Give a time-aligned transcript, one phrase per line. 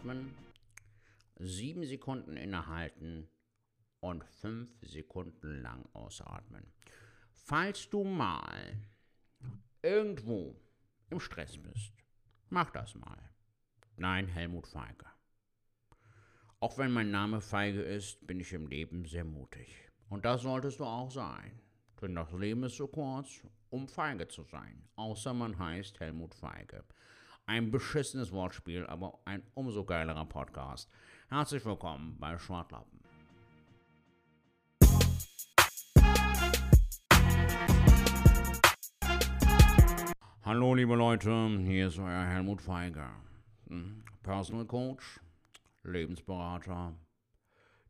[0.00, 0.34] einatmen,
[1.36, 3.28] sieben Sekunden innehalten
[4.00, 6.72] und fünf Sekunden lang ausatmen.
[7.34, 8.76] Falls du mal
[9.82, 10.56] irgendwo
[11.10, 11.92] im Stress bist,
[12.48, 13.18] mach das mal.
[13.96, 15.06] Nein, Helmut Feige.
[16.60, 19.68] Auch wenn mein Name Feige ist, bin ich im Leben sehr mutig.
[20.08, 21.60] Und das solltest du auch sein.
[22.00, 24.88] Denn das Leben ist so kurz, um feige zu sein.
[24.96, 26.84] Außer man heißt Helmut Feige.
[27.50, 30.88] Ein beschissenes Wortspiel, aber ein umso geilerer Podcast.
[31.30, 33.00] Herzlich willkommen bei Schwartlappen.
[40.44, 43.10] Hallo liebe Leute, hier ist euer Helmut Feiger.
[43.66, 45.18] Hm, Personal Coach,
[45.82, 46.94] Lebensberater,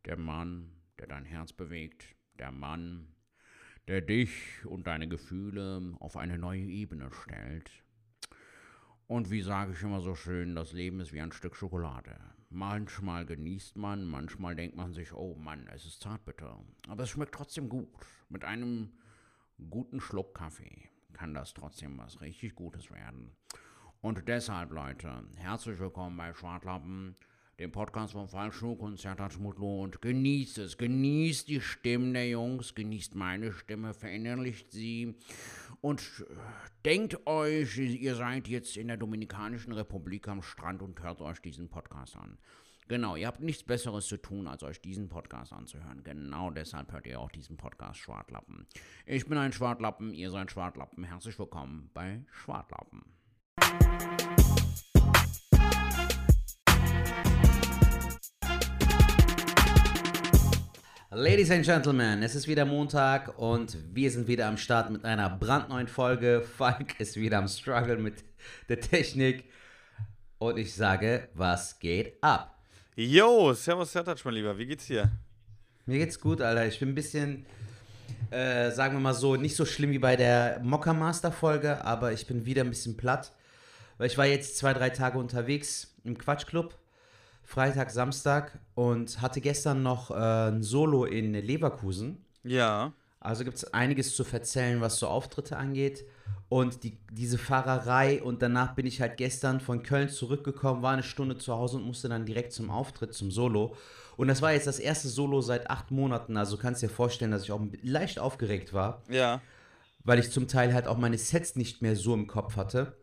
[0.05, 3.13] der Mann, der dein Herz bewegt, der Mann,
[3.87, 7.80] der dich und deine Gefühle auf eine neue Ebene stellt.
[9.11, 12.15] Und wie sage ich immer so schön, das Leben ist wie ein Stück Schokolade.
[12.49, 16.57] Manchmal genießt man, manchmal denkt man sich, oh Mann, es ist zartbitter.
[16.87, 17.89] Aber es schmeckt trotzdem gut.
[18.29, 18.93] Mit einem
[19.69, 23.35] guten Schluck Kaffee kann das trotzdem was richtig Gutes werden.
[23.99, 27.17] Und deshalb, Leute, herzlich willkommen bei Schwartlappen
[27.61, 33.13] dem Podcast vom Fallschuh, Konzert Mutlo und genießt es, genießt die Stimmen der Jungs, genießt
[33.13, 35.15] meine Stimme, verinnerlicht sie
[35.81, 36.25] und
[36.85, 41.69] denkt euch, ihr seid jetzt in der Dominikanischen Republik am Strand und hört euch diesen
[41.69, 42.37] Podcast an.
[42.87, 46.03] Genau, ihr habt nichts Besseres zu tun, als euch diesen Podcast anzuhören.
[46.03, 48.67] Genau deshalb hört ihr auch diesen Podcast Schwartlappen.
[49.05, 51.03] Ich bin ein Schwartlappen, ihr seid Schwartlappen.
[51.03, 53.03] Herzlich willkommen bei Schwartlappen.
[61.13, 65.29] Ladies and Gentlemen, es ist wieder Montag und wir sind wieder am Start mit einer
[65.29, 66.41] brandneuen Folge.
[66.41, 68.23] Falk ist wieder am Struggle mit
[68.69, 69.43] der Technik
[70.37, 72.63] und ich sage, was geht ab?
[72.95, 75.11] Yo, servus Sertac, mein Lieber, wie geht's dir?
[75.85, 76.65] Mir geht's gut, Alter.
[76.65, 77.45] Ich bin ein bisschen,
[78.29, 82.13] äh, sagen wir mal so, nicht so schlimm wie bei der Mocker Master Folge, aber
[82.13, 83.33] ich bin wieder ein bisschen platt,
[83.97, 86.73] weil ich war jetzt zwei, drei Tage unterwegs im Quatschclub
[87.51, 92.23] Freitag, Samstag und hatte gestern noch äh, ein Solo in Leverkusen.
[92.45, 92.93] Ja.
[93.19, 96.05] Also gibt es einiges zu erzählen, was so Auftritte angeht.
[96.47, 101.03] Und die, diese Fahrerei und danach bin ich halt gestern von Köln zurückgekommen, war eine
[101.03, 103.75] Stunde zu Hause und musste dann direkt zum Auftritt, zum Solo.
[104.15, 106.37] Und das war jetzt das erste Solo seit acht Monaten.
[106.37, 109.01] Also kannst dir vorstellen, dass ich auch leicht aufgeregt war.
[109.09, 109.41] Ja.
[110.05, 112.95] Weil ich zum Teil halt auch meine Sets nicht mehr so im Kopf hatte.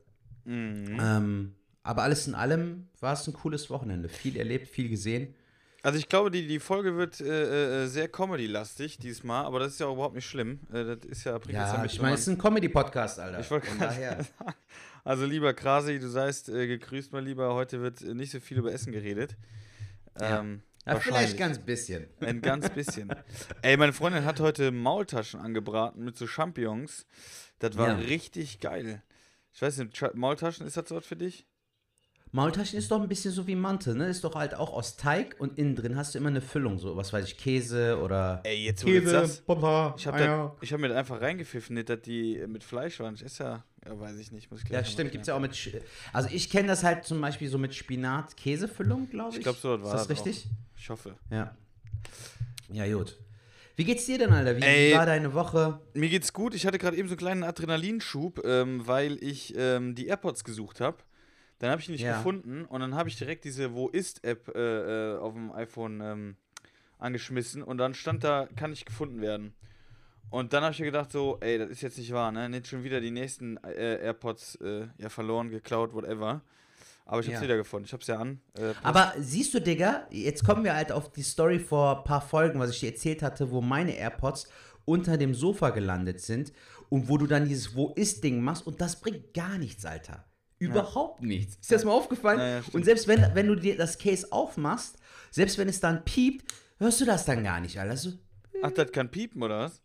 [0.44, 0.98] Mhm.
[0.98, 1.54] Ähm,
[1.88, 4.10] aber alles in allem war es ein cooles Wochenende.
[4.10, 5.34] Viel erlebt, viel gesehen.
[5.82, 9.81] Also ich glaube, die, die Folge wird äh, äh sehr Comedy-lastig diesmal, aber das ist
[9.81, 10.60] ja auch überhaupt nicht schlimm.
[10.71, 13.41] Äh, das ist ja, ja, ich meine, es ist ein Comedy-Podcast, Alter.
[13.41, 14.19] Ich wollte daher.
[15.04, 17.54] Also lieber Krasi, du seist äh, gegrüßt mal lieber.
[17.54, 19.38] Heute wird nicht so viel über Essen geredet.
[20.20, 20.93] Ähm, ja.
[20.93, 22.09] ja vielleicht ganz bisschen.
[22.20, 23.09] Ein ganz bisschen.
[23.62, 27.06] Ey, meine Freundin hat heute Maultaschen angebraten mit so Champignons.
[27.60, 27.94] Das war ja.
[27.94, 29.03] richtig geil.
[29.55, 31.47] Ich weiß nicht, Maultaschen, ist das so was für dich?
[32.32, 34.08] Maultaschen ist doch ein bisschen so wie Mante, ne?
[34.08, 36.96] Ist doch halt auch aus Teig und innen drin hast du immer eine Füllung, so
[36.96, 38.40] was weiß ich, Käse oder.
[38.44, 42.02] Ey, jetzt wo Käse, das, Butter, ich habe ah, hab mir einfach reingepfiffen, nicht, dass
[42.02, 43.14] die mit Fleisch waren.
[43.14, 45.56] Ich esse ja, ja, weiß ich nicht, muss ich Ja, stimmt, gibt's ja auch mit.
[46.12, 49.38] Also ich kenne das halt zum Beispiel so mit Spinat-Käsefüllung, glaube ich.
[49.38, 50.46] Ich glaube, so war Ist das richtig?
[50.46, 50.78] Auch.
[50.78, 51.14] Ich hoffe.
[51.30, 51.54] Ja.
[52.70, 53.18] Ja, gut.
[53.76, 54.56] Wie geht's dir denn, Alter?
[54.56, 55.80] Wie Ey, war deine Woche?
[55.94, 56.52] Mir geht's gut.
[56.54, 60.80] Ich hatte gerade eben so einen kleinen Adrenalinschub, ähm, weil ich ähm, die AirPods gesucht
[60.80, 60.98] habe.
[61.58, 62.16] Dann habe ich ihn nicht ja.
[62.16, 66.36] gefunden und dann habe ich direkt diese Wo ist-App äh, äh, auf dem iPhone ähm,
[66.98, 69.54] angeschmissen und dann stand da, kann nicht gefunden werden.
[70.30, 72.48] Und dann habe ich mir gedacht, so, ey, das ist jetzt nicht wahr, ne?
[72.50, 76.42] Nicht schon wieder die nächsten äh, AirPods äh, ja verloren, geklaut, whatever.
[77.06, 77.44] Aber ich habe es ja.
[77.44, 77.86] wieder gefunden.
[77.86, 78.38] Ich habe es ja an.
[78.58, 82.20] Äh, Aber siehst du, Digga, jetzt kommen wir halt auf die Story vor ein paar
[82.20, 84.49] Folgen, was ich dir erzählt hatte, wo meine AirPods
[84.84, 86.52] unter dem Sofa gelandet sind
[86.90, 90.27] und wo du dann dieses Wo ist Ding machst und das bringt gar nichts, Alter.
[90.58, 91.26] Überhaupt ja.
[91.26, 91.56] nichts.
[91.60, 92.40] Ist dir das mal aufgefallen?
[92.40, 94.96] Ja, und selbst wenn, wenn du dir das Case aufmachst,
[95.31, 97.96] selbst wenn es dann piept, hörst du das dann gar nicht, Alter.
[97.96, 98.12] So,
[98.62, 99.82] Ach, das kann piepen, oder was?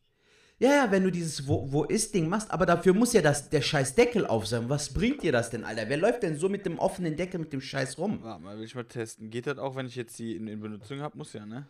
[0.59, 3.49] Ja, ja, wenn du dieses Wo, wo ist Ding machst, aber dafür muss ja das,
[3.49, 4.69] der scheiß Deckel auf sein.
[4.69, 5.89] Was bringt dir das denn, Alter?
[5.89, 8.19] Wer läuft denn so mit dem offenen Deckel mit dem Scheiß rum?
[8.21, 9.29] Warte mal, will ich mal testen.
[9.29, 11.17] Geht das auch, wenn ich jetzt die in, in Benutzung habe?
[11.17, 11.67] Muss ja, ne?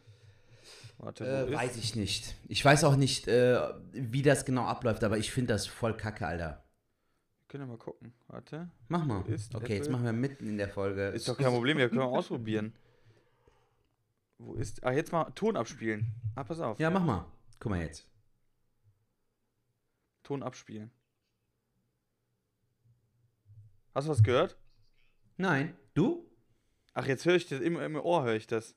[0.97, 2.35] Warte, äh, weiß ich nicht.
[2.47, 3.59] Ich weiß auch nicht, äh,
[3.93, 6.62] wie das genau abläuft, aber ich finde das voll kacke, Alter.
[7.53, 8.11] Können wir mal gucken.
[8.29, 8.67] Warte.
[8.87, 9.23] Mach mal.
[9.27, 9.75] Ist okay, Apple?
[9.75, 11.09] jetzt machen wir mitten in der Folge.
[11.09, 12.73] Ist doch kein Problem, wir können wir ausprobieren.
[14.39, 14.83] Wo ist.
[14.83, 16.07] Ah, jetzt mal Ton abspielen.
[16.33, 16.79] Ah, pass auf.
[16.79, 17.31] Ja, mach mal.
[17.59, 18.07] Guck mal jetzt.
[20.23, 20.89] Ton abspielen.
[23.93, 24.57] Hast du was gehört?
[25.37, 25.77] Nein.
[25.93, 26.27] Du?
[26.95, 28.75] Ach, jetzt höre ich das, im, im Ohr höre ich das.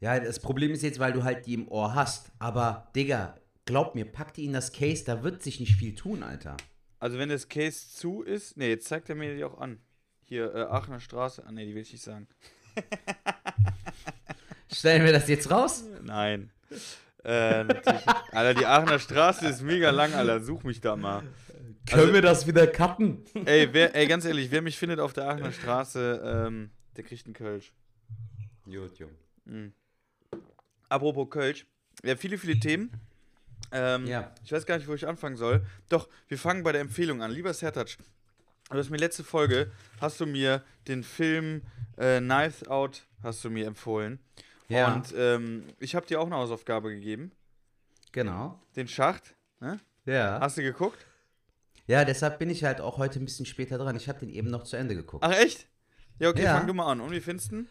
[0.00, 2.32] Ja, das Problem ist jetzt, weil du halt die im Ohr hast.
[2.38, 6.22] Aber, Digga, glaub mir, pack die in das Case, da wird sich nicht viel tun,
[6.22, 6.56] Alter.
[7.06, 9.78] Also wenn das Case zu ist, ne, jetzt zeigt er mir die auch an.
[10.24, 11.44] Hier, äh, Aachener Straße.
[11.46, 12.26] Ah, ne, die will ich nicht sagen.
[14.72, 15.84] Stellen wir das jetzt raus?
[16.02, 16.50] Nein.
[17.22, 17.64] Äh,
[18.32, 20.40] Alter, die Aachener Straße ist mega lang, Alter.
[20.40, 21.20] Such mich da mal.
[21.88, 23.24] Können also, wir das wieder cutten?
[23.44, 27.24] Ey, wer, ey, ganz ehrlich, wer mich findet auf der Aachener Straße, ähm, der kriegt
[27.26, 27.72] einen Kölsch.
[28.64, 29.12] Gut, Jung.
[29.44, 29.72] Mhm.
[30.88, 31.66] Apropos Kölsch.
[32.02, 32.90] Wir haben viele, viele Themen.
[33.72, 34.32] Ähm, ja.
[34.44, 35.64] Ich weiß gar nicht, wo ich anfangen soll.
[35.88, 37.30] Doch, wir fangen bei der Empfehlung an.
[37.30, 37.96] Lieber Sertac,
[38.70, 39.70] du hast mir letzte Folge,
[40.00, 41.62] hast du mir den Film
[41.96, 44.18] äh, Knives Out, hast du mir empfohlen.
[44.68, 44.94] Ja.
[44.94, 47.32] Und ähm, ich habe dir auch eine Hausaufgabe gegeben.
[48.12, 48.60] Genau.
[48.76, 49.34] Den Schacht.
[49.60, 49.80] Ne?
[50.04, 50.38] Ja.
[50.40, 51.06] Hast du geguckt?
[51.86, 53.94] Ja, deshalb bin ich halt auch heute ein bisschen später dran.
[53.96, 55.24] Ich habe den eben noch zu Ende geguckt.
[55.24, 55.66] Ach, echt?
[56.18, 56.56] Ja, okay, ja.
[56.56, 57.00] fang du mal an.
[57.00, 57.66] Und wie findest du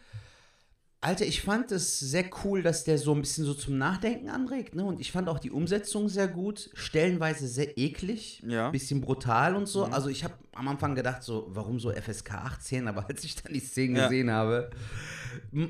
[1.06, 4.74] Alter, ich fand es sehr cool, dass der so ein bisschen so zum Nachdenken anregt,
[4.74, 4.84] ne?
[4.84, 8.70] Und ich fand auch die Umsetzung sehr gut, stellenweise sehr eklig, ja.
[8.70, 9.86] bisschen brutal und so.
[9.86, 9.92] Mhm.
[9.92, 13.52] Also ich habe am Anfang gedacht so, warum so FSK 18, aber als ich dann
[13.52, 14.08] die Szenen ja.
[14.08, 14.70] gesehen habe,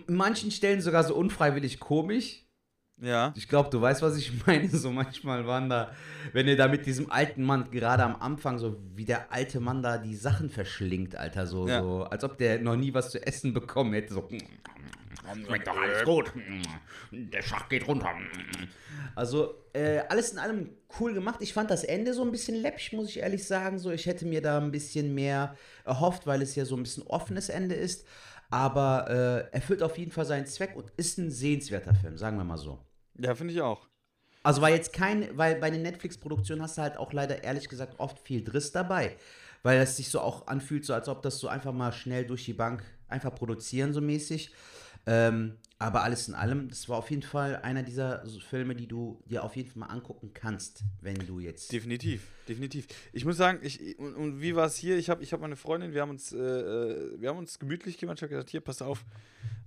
[0.06, 2.46] manchen Stellen sogar so unfreiwillig komisch.
[2.98, 3.34] Ja.
[3.36, 4.70] Ich glaube, du weißt, was ich meine.
[4.70, 5.90] So manchmal waren da,
[6.32, 9.82] wenn ihr da mit diesem alten Mann gerade am Anfang, so wie der alte Mann
[9.82, 11.82] da die Sachen verschlingt, Alter, so, ja.
[11.82, 14.14] so als ob der noch nie was zu essen bekommen hätte.
[14.14, 14.28] So.
[15.34, 16.32] Schmeckt doch alles gut.
[17.10, 18.14] Der Schach geht runter.
[19.14, 20.70] Also, äh, alles in allem
[21.00, 21.40] cool gemacht.
[21.40, 23.78] Ich fand das Ende so ein bisschen läppsch, muss ich ehrlich sagen.
[23.78, 27.04] So, ich hätte mir da ein bisschen mehr erhofft, weil es ja so ein bisschen
[27.04, 28.06] offenes Ende ist.
[28.50, 32.44] Aber äh, erfüllt auf jeden Fall seinen Zweck und ist ein sehenswerter Film, sagen wir
[32.44, 32.78] mal so.
[33.18, 33.88] Ja, finde ich auch.
[34.42, 37.98] Also war jetzt kein, weil bei den Netflix-Produktionen hast du halt auch leider ehrlich gesagt
[37.98, 39.16] oft viel Driss dabei.
[39.64, 42.44] Weil es sich so auch anfühlt, so als ob das so einfach mal schnell durch
[42.44, 44.52] die Bank einfach produzieren, so mäßig.
[45.06, 49.22] Ähm, aber alles in allem, das war auf jeden Fall einer dieser Filme, die du
[49.26, 51.70] dir auf jeden Fall mal angucken kannst, wenn du jetzt.
[51.70, 52.86] Definitiv, definitiv.
[53.12, 54.96] Ich muss sagen, ich, und, und wie war es hier?
[54.96, 57.98] Ich habe ich hab meine Freundin, wir haben uns, äh, äh, wir haben uns gemütlich
[57.98, 58.18] gemacht.
[58.18, 59.04] Ich habe gesagt, hier, pass auf,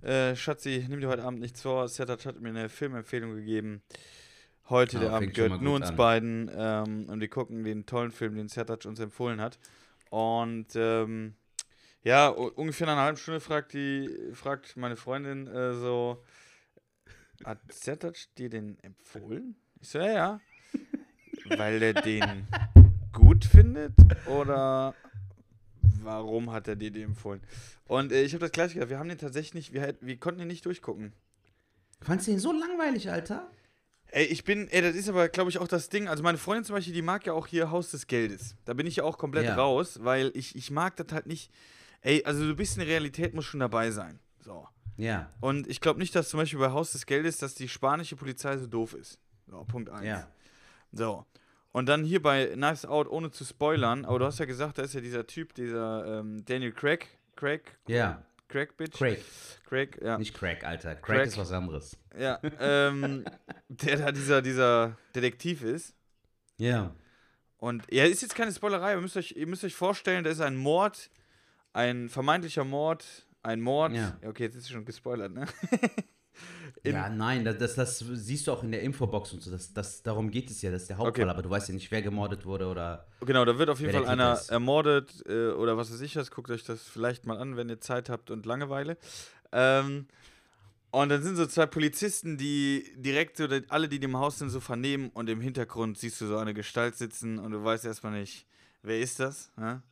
[0.02, 1.88] äh, Schatzi, nimm dir heute Abend nichts vor.
[1.88, 3.82] Sertat hat mir eine Filmempfehlung gegeben.
[4.68, 5.96] Heute, ja, der Abend gehört nur uns an.
[5.96, 6.50] beiden.
[6.52, 9.60] Ähm, und wir gucken den tollen Film, den Sertat uns empfohlen hat.
[10.10, 11.34] Und ähm,
[12.02, 16.22] ja, ungefähr nach einer halben Stunde fragt die, fragt meine Freundin äh, so,
[17.44, 19.56] hat Sertac dir den empfohlen?
[19.80, 20.40] Ich so, ja, ja.
[21.56, 22.46] Weil er den
[23.12, 23.94] gut findet
[24.26, 24.94] oder
[26.02, 27.40] warum hat er dir den empfohlen?
[27.86, 30.40] Und äh, ich habe das gleich gesagt, wir haben den tatsächlich nicht, wir, wir konnten
[30.40, 31.12] ihn nicht durchgucken.
[32.02, 33.50] Fandst du ihn so langweilig, Alter?
[34.12, 36.08] Ey, ich bin, ey, das ist aber, glaube ich, auch das Ding.
[36.08, 38.56] Also, meine Freundin zum Beispiel, die mag ja auch hier Haus des Geldes.
[38.64, 39.54] Da bin ich ja auch komplett ja.
[39.54, 41.52] raus, weil ich, ich mag das halt nicht.
[42.02, 44.18] Ey, also so ein bisschen Realität muss schon dabei sein.
[44.40, 44.66] So.
[44.96, 45.30] Ja.
[45.40, 48.56] Und ich glaube nicht, dass zum Beispiel bei Haus des Geldes, dass die spanische Polizei
[48.58, 49.18] so doof ist.
[49.46, 50.04] So, Punkt 1.
[50.04, 50.28] Ja.
[50.92, 51.26] So.
[51.72, 54.82] Und dann hier bei Knives Out, ohne zu spoilern, aber du hast ja gesagt, da
[54.82, 57.06] ist ja dieser Typ, dieser ähm, Daniel Craig.
[57.36, 57.78] Craig?
[57.86, 58.24] Ja.
[58.48, 58.98] Craig, Bitch?
[58.98, 59.24] Craig.
[59.66, 60.18] Craig, ja.
[60.18, 60.96] Nicht Craig, Alter.
[60.96, 61.26] Craig, Craig.
[61.28, 61.96] ist was anderes.
[62.18, 63.24] Ja, ähm,
[63.68, 65.94] der da dieser, dieser Detektiv ist.
[66.58, 66.92] Ja.
[67.58, 70.40] Und ja, ist jetzt keine Spoilerei, ihr müsst euch, ihr müsst euch vorstellen, da ist
[70.40, 71.10] ein Mord
[71.72, 73.04] ein vermeintlicher Mord,
[73.42, 73.92] ein Mord.
[73.92, 74.16] Ja.
[74.26, 75.46] Okay, jetzt ist es schon gespoilert, ne?
[76.84, 79.50] ja, nein, das, das, das, siehst du auch in der Infobox und so.
[79.50, 81.30] Das, das, darum geht es ja, das ist der Hauptfall, okay.
[81.30, 83.06] aber du weißt ja nicht, wer gemordet wurde oder.
[83.20, 84.50] Genau, da wird auf jeden Fall einer ist.
[84.50, 86.30] ermordet äh, oder was weiß ich was.
[86.30, 88.96] Guckt euch das vielleicht mal an, wenn ihr Zeit habt und Langeweile.
[89.52, 90.06] Ähm,
[90.92, 94.58] und dann sind so zwei Polizisten, die direkt so, alle, die im Haus sind, so
[94.58, 98.46] vernehmen und im Hintergrund siehst du so eine Gestalt sitzen und du weißt erstmal nicht,
[98.82, 99.52] wer ist das?
[99.56, 99.82] Ja?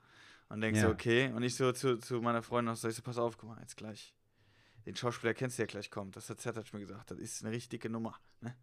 [0.48, 0.86] Und denkst ja.
[0.86, 1.30] so, okay.
[1.32, 3.60] Und ich so zu, zu meiner Freundin noch so, ich so, pass auf, guck mal,
[3.60, 4.14] jetzt gleich.
[4.86, 6.16] Den Schauspieler kennst du ja gleich kommt.
[6.16, 7.10] Das hat Zertatsch mir gesagt.
[7.10, 8.18] Das ist eine richtige Nummer.
[8.40, 8.56] Ne?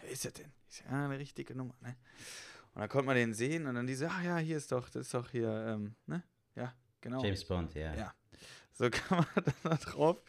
[0.00, 0.52] Ja, ist er denn?
[0.68, 1.96] Ich so, ja, eine richtige Nummer, ne?
[2.74, 5.06] Und dann konnte man den sehen und dann diese, ach ja, hier ist doch, das
[5.06, 6.22] ist doch hier, ähm, ne?
[6.56, 7.22] Ja, genau.
[7.22, 7.94] James Bond, ja.
[7.94, 8.14] Ja.
[8.72, 10.22] So kam man dann da drauf.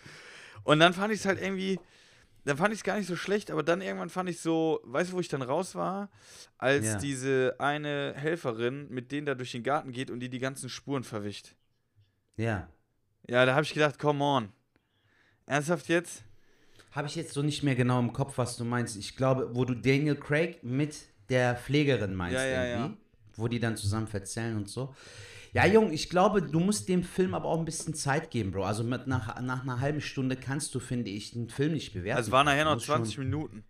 [0.63, 1.79] Und dann fand ich es halt irgendwie,
[2.45, 5.11] dann fand ich es gar nicht so schlecht, aber dann irgendwann fand ich so, weißt
[5.11, 6.09] du, wo ich dann raus war?
[6.57, 6.97] Als ja.
[6.97, 11.03] diese eine Helferin mit denen da durch den Garten geht und die die ganzen Spuren
[11.03, 11.55] verwischt.
[12.37, 12.69] Ja.
[13.27, 14.49] Ja, da habe ich gedacht, come on.
[15.47, 16.23] Ernsthaft jetzt?
[16.91, 18.95] Habe ich jetzt so nicht mehr genau im Kopf, was du meinst.
[18.95, 20.95] Ich glaube, wo du Daniel Craig mit
[21.29, 22.97] der Pflegerin meinst, ja, ja, irgendwie,
[23.35, 24.95] wo die dann zusammen verzählen und so.
[25.55, 28.65] Ja, Jung, ich glaube, du musst dem Film aber auch ein bisschen Zeit geben, Bro.
[28.65, 32.19] Also mit nach, nach einer halben Stunde kannst du, finde ich, den Film nicht bewerten.
[32.19, 33.63] Es waren nachher noch 20 schon, Minuten.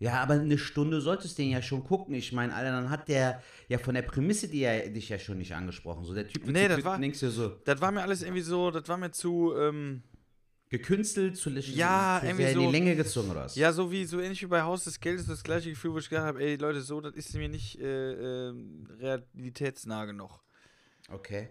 [0.00, 2.12] Ja, aber eine Stunde solltest du den ja schon gucken.
[2.16, 5.38] Ich meine, Alter, dann hat der ja von der Prämisse die ja, dich ja schon
[5.38, 6.04] nicht angesprochen.
[6.04, 7.50] So der Typ, nee, das war, so.
[7.64, 10.02] das war mir alles irgendwie so, das war mir zu, ähm,
[10.70, 13.54] gekünstelt, zu, ja, zu irgendwie so, in die Länge gezogen oder was?
[13.54, 16.10] Ja, so wie so ähnlich wie bei Haus des Geldes, das gleiche Gefühl, wo ich
[16.10, 18.54] gedacht habe, ey Leute, so, das ist mir nicht äh, äh,
[18.98, 20.45] realitätsnah genug.
[21.10, 21.48] Okay.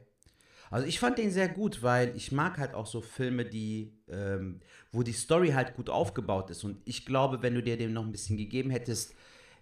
[0.72, 4.62] Also ich fand den sehr gut, weil ich mag halt auch so Filme, die, ähm,
[4.92, 6.64] wo die Story halt gut aufgebaut ist.
[6.64, 9.14] Und ich glaube, wenn du dir dem noch ein bisschen gegeben hättest,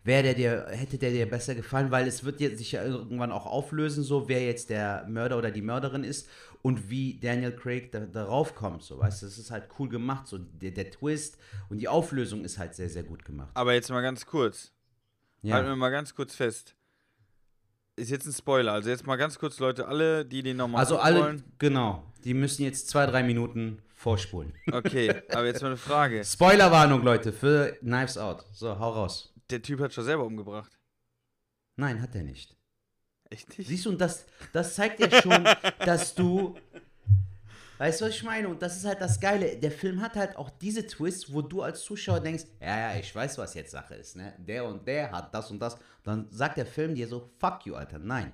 [0.04, 3.32] wäre der dir, hätte der dir besser gefallen, weil es wird jetzt sich ja irgendwann
[3.32, 6.28] auch auflösen, so wer jetzt der Mörder oder die Mörderin ist
[6.62, 8.84] und wie Daniel Craig da, darauf kommt.
[8.84, 10.28] So, weißt du, das ist halt cool gemacht.
[10.28, 11.38] So der, der Twist
[11.70, 13.52] und die Auflösung ist halt sehr, sehr gut gemacht.
[13.54, 14.72] Aber jetzt mal ganz kurz.
[15.42, 15.56] Ja.
[15.56, 16.76] Halten wir mal ganz kurz fest.
[17.96, 18.74] Ist jetzt ein Spoiler.
[18.74, 22.64] Also jetzt mal ganz kurz, Leute, alle, die den nochmal Also alle, genau, die müssen
[22.64, 24.54] jetzt zwei, drei Minuten vorspulen.
[24.72, 26.24] Okay, aber jetzt mal eine Frage.
[26.26, 28.46] Spoilerwarnung, Leute, für Knives Out.
[28.52, 29.34] So, hau raus.
[29.50, 30.72] Der Typ hat schon selber umgebracht.
[31.76, 32.56] Nein, hat er nicht.
[33.30, 33.68] Echt nicht?
[33.68, 35.48] Siehst du, und das, das zeigt ja schon,
[35.86, 36.56] dass du.
[37.84, 38.48] Weißt du, was ich meine?
[38.48, 39.58] Und das ist halt das Geile.
[39.58, 43.14] Der Film hat halt auch diese Twists, wo du als Zuschauer denkst, ja, ja, ich
[43.14, 44.32] weiß, was jetzt Sache ist, ne?
[44.38, 45.76] Der und der hat das und das.
[46.02, 48.00] Dann sagt der Film dir so, fuck you, Alter.
[48.00, 48.32] Nein.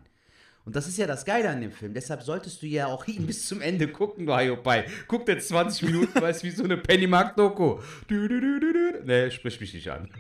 [0.66, 1.96] Und das ist ja das Geile an dem Film.
[1.96, 4.86] Deshalb solltest du ja auch ihn bis zum Ende gucken, du Hiopai.
[5.08, 7.80] Guck dir 20 Minuten, weißt wie so eine Pennymark-Doku.
[9.04, 10.12] Ne, sprich mich nicht an.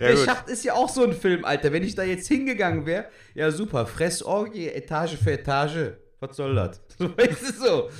[0.00, 0.24] Ja, der gut.
[0.24, 1.72] Schacht ist ja auch so ein Film, Alter.
[1.72, 5.94] Wenn ich da jetzt hingegangen wäre, ja super, Fressorgie, Etage für Etage.
[6.28, 6.80] Was soll das?
[6.98, 7.90] So, weißt du so.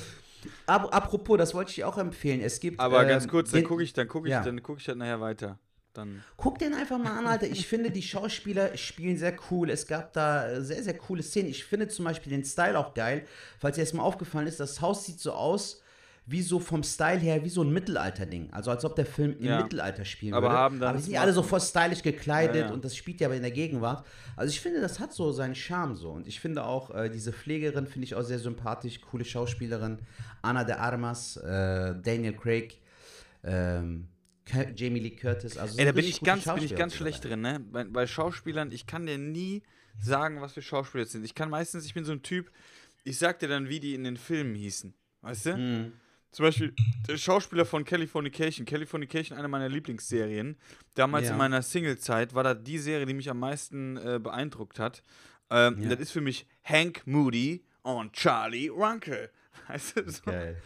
[0.66, 2.40] Ap apropos, das wollte ich dir auch empfehlen.
[2.40, 2.80] Es gibt.
[2.80, 4.42] Aber ähm, ganz kurz, dann den- gucke ich, dann gucke ich, ja.
[4.42, 5.58] dann gucke ich halt nachher weiter.
[5.92, 6.24] Dann.
[6.36, 7.46] Guck den einfach mal an, Alter.
[7.46, 9.70] Ich finde, die Schauspieler spielen sehr cool.
[9.70, 11.48] Es gab da sehr, sehr coole Szenen.
[11.48, 13.26] Ich finde zum Beispiel den Style auch geil.
[13.60, 15.82] Falls dir das mal aufgefallen ist, das Haus sieht so aus,
[16.26, 18.50] wie so vom Style her, wie so ein Mittelalter-Ding.
[18.52, 19.62] Also als ob der Film im Ja.
[19.62, 20.58] Mittelalter spielen Aber würde.
[20.58, 22.72] haben dann aber die sind ja alle so voll stylisch gekleidet Ja, ja.
[22.72, 24.06] und das spielt ja aber in der Gegenwart.
[24.34, 26.10] Also ich finde, das hat so seinen Charme so.
[26.10, 29.00] Und ich finde auch, äh, diese Pflegerin finde ich auch sehr sympathisch.
[29.02, 29.98] Coole Schauspielerin.
[30.40, 32.80] Anna de Armas, äh, Daniel Craig,
[33.42, 34.08] ähm,
[34.76, 35.56] Jamie Lee Curtis.
[35.58, 37.60] Also Ey, da bin ich ganz, bin ich ganz schlecht drin, ne?
[37.70, 39.62] Bei, bei Schauspielern, ich kann dir nie
[40.00, 41.24] sagen, was für Schauspieler sind.
[41.24, 42.50] Ich kann meistens, ich bin so ein Typ,
[43.04, 44.94] ich sag dir dann, wie die in den Filmen hießen.
[45.22, 45.56] Weißt du?
[45.56, 45.92] Mhm.
[46.34, 46.74] Zum Beispiel
[47.08, 48.66] der Schauspieler von Californication.
[48.66, 50.56] Californication, eine meiner Lieblingsserien.
[50.94, 51.32] Damals Ja.
[51.32, 55.02] in meiner Single-Zeit war das die Serie, die mich am meisten äh, beeindruckt hat.
[55.50, 55.90] Ähm, Ja.
[55.90, 59.30] Das ist für mich Hank Moody und Charlie Runkel.
[59.68, 60.22] Weißt du, so.
[60.24, 60.60] Geil.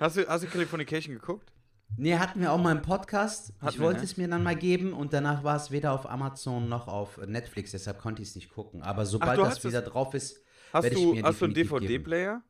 [0.00, 1.52] hast, du, hast du Californication geguckt?
[1.96, 3.52] Nee, hatten wir auch mal im Podcast.
[3.60, 4.04] Hatten ich wir, wollte ne?
[4.04, 7.72] es mir dann mal geben und danach war es weder auf Amazon noch auf Netflix,
[7.72, 8.80] deshalb konnte ich es nicht gucken.
[8.82, 10.40] Aber sobald du das wieder drauf ist,
[10.72, 11.54] Hast Werd ich du, mir hast du einen.
[11.54, 12.42] DVD-Player?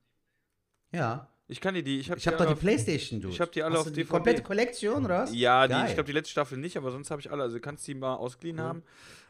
[0.93, 1.27] ja.
[1.51, 1.99] Ich kann dir die.
[1.99, 3.29] Ich habe Ich habe doch die Playstation, du.
[3.29, 4.11] ich hab die alle Hast auf du die DVD.
[4.13, 5.35] komplette Kollektion, oder was?
[5.35, 7.43] Ja, die, ich glaube, die letzte Staffel nicht, aber sonst habe ich alle.
[7.43, 8.65] Also du kannst die mal ausgeliehen Cool.
[8.65, 8.83] haben.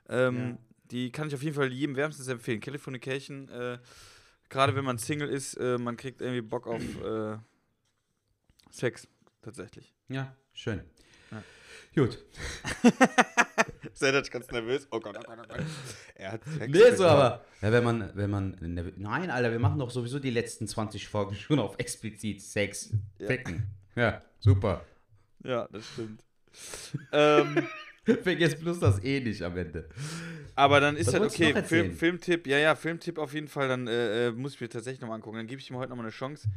[0.09, 0.59] Ähm, Ja.
[0.91, 2.61] Die kann ich auf jeden Fall jedem wärmstens empfehlen.
[2.61, 3.79] Californication, äh,
[4.49, 7.37] gerade wenn man Single ist, äh, man kriegt irgendwie Bock auf äh,
[8.73, 9.07] Sex,
[9.41, 9.95] tatsächlich.
[10.09, 10.83] Ja, schön.
[11.31, 11.43] Ja.
[11.95, 12.19] Gut.
[13.95, 14.87] Seid ganz nervös?
[14.91, 15.65] Oh Gott, oh Gott, oh Gott.
[16.15, 16.73] Er hat Sex.
[16.73, 17.45] Nee, so aber.
[17.63, 18.93] Ja, wenn man, wenn man.
[18.97, 22.93] Nein, Alter, wir machen doch sowieso die letzten 20 Folgen schon auf explizit Sex.
[23.19, 23.27] Ja.
[23.27, 23.67] Ficken.
[23.95, 24.85] Ja, super.
[25.45, 26.25] Ja, das stimmt.
[27.13, 27.67] ähm,
[28.23, 29.89] Vergiss bloß das eh nicht am Ende.
[30.57, 31.63] aber dann ist Was halt okay?
[31.63, 35.01] Film, Filmtipp, ja, ja, Filmtipp auf jeden Fall, dann äh, äh, muss ich mir tatsächlich
[35.01, 35.37] nochmal angucken.
[35.37, 36.49] Dann gebe ich ihm heute nochmal eine Chance.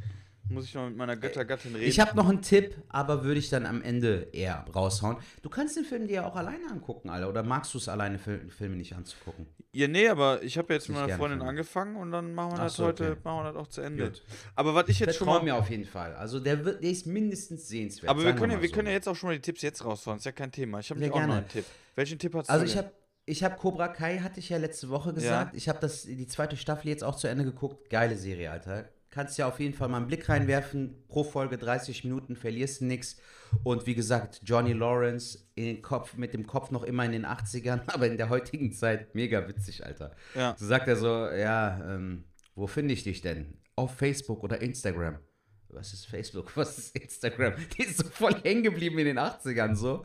[0.50, 1.88] Muss ich noch mit meiner Göttergattin reden.
[1.88, 5.16] Ich habe noch einen Tipp, aber würde ich dann am Ende eher raushauen.
[5.42, 7.30] Du kannst den Film dir ja auch alleine angucken, Alter.
[7.30, 9.46] Oder magst du es alleine, Fil Filme nicht anzugucken?
[9.72, 11.46] Ja, nee, aber ich habe jetzt mit meiner Freundin mir.
[11.46, 13.20] angefangen und dann machen wir Ach das so, heute, okay.
[13.24, 14.04] machen wir das auch zu Ende.
[14.10, 14.22] Gut.
[14.54, 15.42] Aber was ich jetzt schon mal.
[15.42, 16.14] mir auf jeden Fall.
[16.14, 18.10] Also der, wird, der ist mindestens sehenswert.
[18.10, 18.74] Aber wir können, ja, mal wir so.
[18.74, 20.18] können ja jetzt auch schon mal die Tipps jetzt raushauen.
[20.18, 20.78] Ist ja kein Thema.
[20.80, 21.32] Ich habe auch noch gerne.
[21.34, 21.64] einen Tipp.
[21.96, 22.68] Welchen Tipp hast Also du?
[22.68, 22.84] ich denn?
[22.84, 22.94] habe
[23.26, 25.54] ich hab Cobra Kai, hatte ich ja letzte Woche gesagt.
[25.56, 27.88] Ich habe das die zweite Staffel jetzt auch zu Ende geguckt.
[27.88, 28.90] Geile Serie, Alter.
[29.14, 31.04] Kannst ja auf jeden Fall mal einen Blick reinwerfen.
[31.06, 33.16] Pro Folge 30 Minuten, verlierst du nichts.
[33.62, 35.38] Und wie gesagt, Johnny Lawrence
[35.82, 39.46] Kopf, mit dem Kopf noch immer in den 80ern, aber in der heutigen Zeit mega
[39.46, 40.16] witzig, Alter.
[40.34, 40.56] Ja.
[40.58, 42.24] So sagt er so, ja, ähm,
[42.56, 43.56] wo finde ich dich denn?
[43.76, 45.20] Auf Facebook oder Instagram.
[45.68, 46.50] Was ist Facebook?
[46.56, 47.54] Was ist Instagram?
[47.78, 50.04] Die ist so voll hängen geblieben in den 80ern so.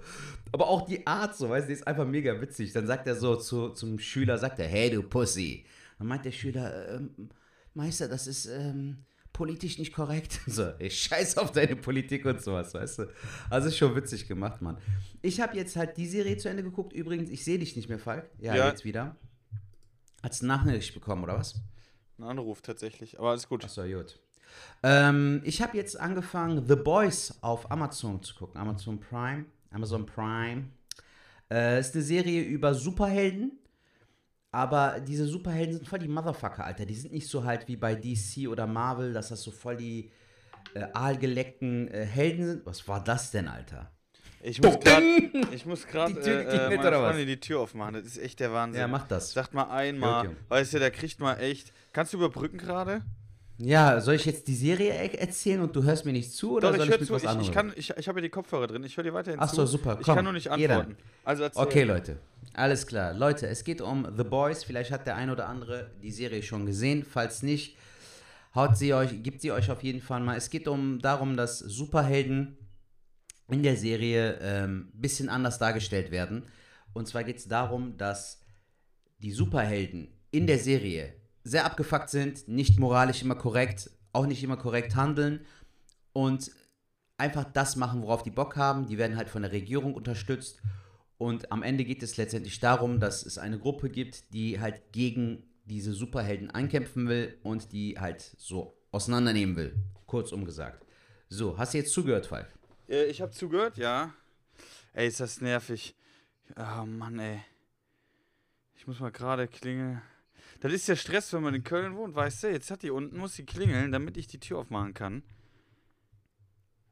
[0.52, 2.74] Aber auch die Art so, weißt du, die ist einfach mega witzig.
[2.74, 5.66] Dann sagt er so zu, zum Schüler, sagt er, hey du Pussy.
[5.98, 7.30] Dann meint der Schüler, ähm,
[7.80, 8.98] Meister, das ist ähm,
[9.34, 10.40] politisch nicht korrekt.
[10.48, 13.06] So, ich scheiß auf deine Politik und sowas, weißt du.
[13.50, 14.78] Also ist schon witzig gemacht, Mann.
[15.22, 16.94] Ich habe jetzt halt die Serie zu Ende geguckt.
[16.94, 18.30] Übrigens, ich sehe dich nicht mehr, Falk.
[18.40, 18.68] Ja, Ja.
[18.68, 19.16] jetzt wieder.
[20.24, 21.56] Hast du eine Nachricht bekommen, oder was?
[22.18, 23.18] Ein Anruf tatsächlich.
[23.20, 23.64] Aber alles gut.
[23.64, 24.20] Achso, gut.
[24.84, 28.60] Ähm, ich habe jetzt angefangen, The Boys auf Amazon zu gucken.
[28.60, 29.46] Amazon Prime.
[29.72, 30.66] Amazon Prime.
[31.52, 33.59] Äh, ist eine Serie über Superhelden.
[34.52, 36.86] Aber diese Superhelden sind voll die Motherfucker, Alter.
[36.86, 40.12] Die sind nicht so halt wie bei DC oder Marvel, dass das so voll die
[40.74, 42.66] äh, aalgeleckten äh, Helden sind.
[42.66, 43.92] Was war das denn, Alter?
[44.42, 45.06] Ich muss gerade
[45.52, 46.80] ich muss gerade Die Tür äh, äh?
[46.80, 47.96] Freundin die Tür aufmachen.
[47.96, 48.82] Das ist echt der Wahnsinn.
[48.82, 49.34] Ja, mach das.
[49.34, 50.38] Sagt mal einmal, Junge.
[50.48, 51.74] weißt du, der kriegt mal echt.
[51.92, 53.02] Kannst du überbrücken gerade?
[53.62, 56.70] Ja, soll ich jetzt die Serie e- erzählen und du hörst mir nicht zu oder
[56.72, 57.14] Doch, soll ich ich, mit zu.
[57.14, 57.48] was Ich, anderem?
[57.50, 58.84] ich, kann, ich, ich habe ja die Kopfhörer drin.
[58.86, 59.58] Ich höre dir weiterhin Ach zu.
[59.58, 60.96] so, super, Ich komm, kann nur nicht antworten.
[61.26, 61.46] Also.
[61.56, 62.18] Okay, Leute.
[62.54, 63.14] Alles klar.
[63.14, 64.64] Leute, es geht um The Boys.
[64.64, 67.04] Vielleicht hat der ein oder andere die Serie schon gesehen.
[67.04, 67.76] Falls nicht,
[68.56, 70.38] haut sie euch, gibt sie euch auf jeden Fall mal.
[70.38, 72.58] Es geht um darum, dass Superhelden
[73.50, 76.44] in der Serie ein ähm, bisschen anders dargestellt werden.
[76.94, 78.42] Und zwar geht es darum, dass
[79.18, 81.14] die Superhelden in der Serie
[81.44, 85.46] sehr abgefuckt sind, nicht moralisch immer korrekt, auch nicht immer korrekt handeln
[86.14, 86.52] und
[87.18, 88.88] einfach das machen, worauf die Bock haben.
[88.88, 90.62] Die werden halt von der Regierung unterstützt.
[91.18, 95.44] Und am Ende geht es letztendlich darum, dass es eine Gruppe gibt, die halt gegen
[95.66, 99.76] diese Superhelden ankämpfen will und die halt so auseinandernehmen will.
[100.06, 100.86] Kurzum gesagt.
[101.28, 102.48] So, hast du jetzt zugehört, Falk?
[102.88, 104.14] Äh, ich habe zugehört, ja.
[104.94, 105.96] Ey, ist das nervig.
[106.58, 107.42] Oh Mann, ey.
[108.76, 110.02] Ich muss mal gerade klingeln.
[110.60, 112.52] Das ist ja Stress, wenn man in Köln wohnt, weißt du?
[112.52, 115.24] Jetzt hat die unten, muss sie klingeln, damit ich die Tür aufmachen kann.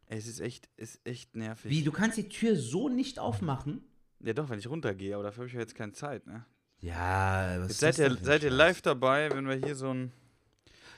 [0.05, 1.69] Ey, es ist echt, ist echt nervig.
[1.69, 3.83] Wie, du kannst die Tür so nicht aufmachen?
[4.21, 6.45] Ja doch, wenn ich runtergehe, aber dafür habe ich ja jetzt keine Zeit, ne?
[6.79, 9.93] Ja, was Jetzt ist seid das ihr, seid ihr live dabei, wenn wir hier so
[9.93, 10.11] ein.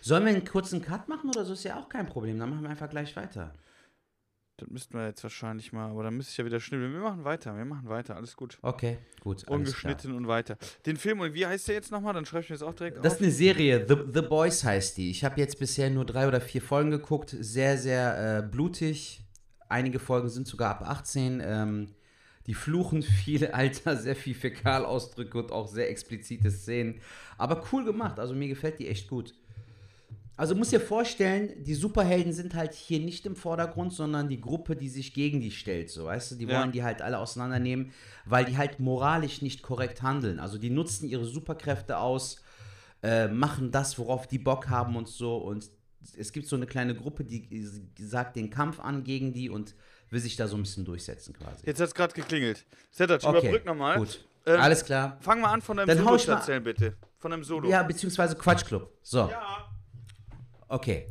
[0.01, 1.53] Sollen wir einen kurzen Cut machen oder so?
[1.53, 2.37] Ist ja auch kein Problem.
[2.37, 3.53] Dann machen wir einfach gleich weiter.
[4.59, 6.91] Das müssten wir jetzt wahrscheinlich mal, aber dann müsste ich ja wieder schnibbeln.
[6.91, 8.57] Wir machen weiter, wir machen weiter, alles gut.
[8.61, 9.47] Okay, gut.
[9.47, 10.57] Ungeschnitten und weiter.
[10.85, 12.13] Den Film, und wie heißt der jetzt nochmal?
[12.13, 13.19] Dann schreibe ich mir das auch direkt Das auf.
[13.19, 15.11] ist eine Serie, The, The Boys heißt die.
[15.11, 17.35] Ich habe jetzt bisher nur drei oder vier Folgen geguckt.
[17.39, 19.21] Sehr, sehr äh, blutig.
[19.69, 21.41] Einige Folgen sind sogar ab 18.
[21.43, 21.87] Ähm,
[22.47, 26.99] die fluchen viel, Alter, sehr viel Fäkalausdrücke und auch sehr explizite Szenen.
[27.37, 28.19] Aber cool gemacht.
[28.19, 29.35] Also mir gefällt die echt gut.
[30.39, 34.77] Also muss dir vorstellen, die Superhelden sind halt hier nicht im Vordergrund, sondern die Gruppe,
[34.77, 35.89] die sich gegen die stellt.
[35.89, 36.57] So, weißt du, die Ja.
[36.59, 37.91] wollen die halt alle auseinandernehmen,
[38.23, 40.39] weil die halt moralisch nicht korrekt handeln.
[40.39, 42.41] Also die nutzen ihre Superkräfte aus,
[43.03, 45.35] äh, machen das, worauf die Bock haben und so.
[45.35, 45.69] Und
[46.17, 49.75] es gibt so eine kleine Gruppe, die, die sagt den Kampf an gegen die und
[50.09, 51.65] will sich da so ein bisschen durchsetzen quasi.
[51.65, 52.65] Jetzt hat es gerade geklingelt.
[52.91, 53.97] Settert, Okay, überbrück nochmal.
[53.97, 54.23] Gut.
[54.45, 55.17] Ähm, Alles klar.
[55.19, 56.95] Fang mal an von deinem Dann Solo zu erzählen, bitte.
[57.17, 57.69] Von deinem Solo.
[57.69, 58.89] Ja, beziehungsweise Quatschclub.
[59.03, 59.27] So.
[59.29, 59.68] Ja.
[60.69, 61.07] Okay.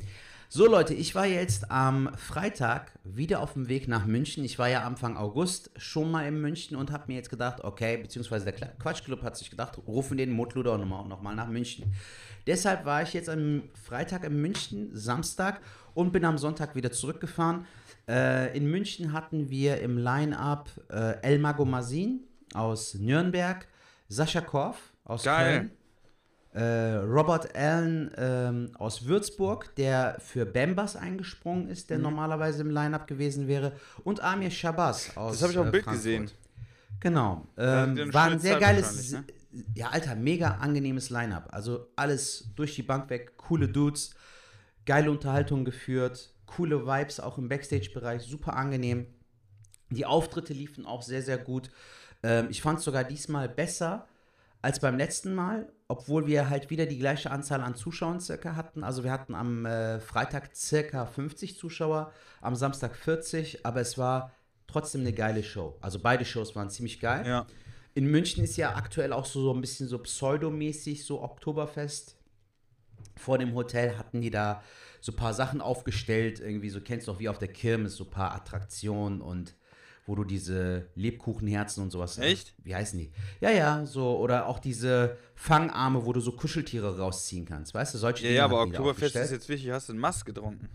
[0.50, 4.44] So Leute, ich war jetzt am Freitag wieder auf dem Weg nach München.
[4.44, 7.98] Ich war ja Anfang August schon mal in München und habe mir jetzt gedacht, okay,
[7.98, 11.92] beziehungsweise der Quatschclub hat sich gedacht, rufen den Mutluder nochmal noch mal nach München.
[12.46, 15.60] Deshalb war ich jetzt am Freitag in München, Samstag
[15.92, 17.66] und bin am Sonntag wieder zurückgefahren.
[18.08, 22.20] Äh, in München hatten wir im Line-Up äh, El Mago Mazin
[22.54, 23.66] aus Nürnberg,
[24.08, 25.58] Sascha Korf aus Geil.
[25.58, 25.70] Köln,
[26.62, 31.88] Robert Allen ähm, aus Würzburg, der für Bambas eingesprungen ist, Mhm.
[31.88, 33.72] der normalerweise im Line-Up gewesen wäre,
[34.04, 36.04] und Amir Shabazz aus Das habe ich auf dem äh, Bild Frankfurt.
[36.04, 36.30] gesehen.
[37.00, 37.46] Genau.
[37.56, 39.24] Ja, Ähm, haben war ein sehr geiles, ne?
[39.74, 41.48] ja, Alter, mega angenehmes Line-Up.
[41.52, 44.14] Also alles durch die Bank weg, coole Dudes,
[44.84, 49.06] geile Unterhaltung geführt, coole Vibes auch im Backstage-Bereich, super angenehm.
[49.90, 51.70] Die Auftritte liefen auch sehr, sehr gut.
[52.22, 54.06] Ähm, ich fand es sogar diesmal besser
[54.60, 58.84] als beim letzten Mal, obwohl wir halt wieder die gleiche Anzahl an Zuschauern circa hatten.
[58.84, 64.32] Also wir hatten am äh, Freitag circa 50 Zuschauer, am Samstag 40, aber es war
[64.66, 65.76] trotzdem eine geile Show.
[65.80, 67.26] Also beide Shows waren ziemlich geil.
[67.26, 67.46] Ja.
[67.94, 72.16] In München ist ja aktuell auch so, so ein bisschen so pseudomäßig, so Oktoberfest.
[73.16, 74.62] Vor dem Hotel hatten die da
[75.00, 78.04] so ein paar Sachen aufgestellt, irgendwie so, kennst du auch wie auf der Kirmes, so
[78.04, 79.54] ein paar Attraktionen und
[80.08, 82.16] wo du diese Lebkuchenherzen und sowas.
[82.16, 82.54] Echt?
[82.64, 83.12] Wie heißen die?
[83.42, 87.98] Ja, ja, so, oder auch diese Fangarme, wo du so Kuscheltiere rausziehen kannst, weißt du,
[87.98, 89.70] solche Ja, ja, aber Oktoberfest ist jetzt wichtig.
[89.70, 90.70] Hast du einen Mass getrunken?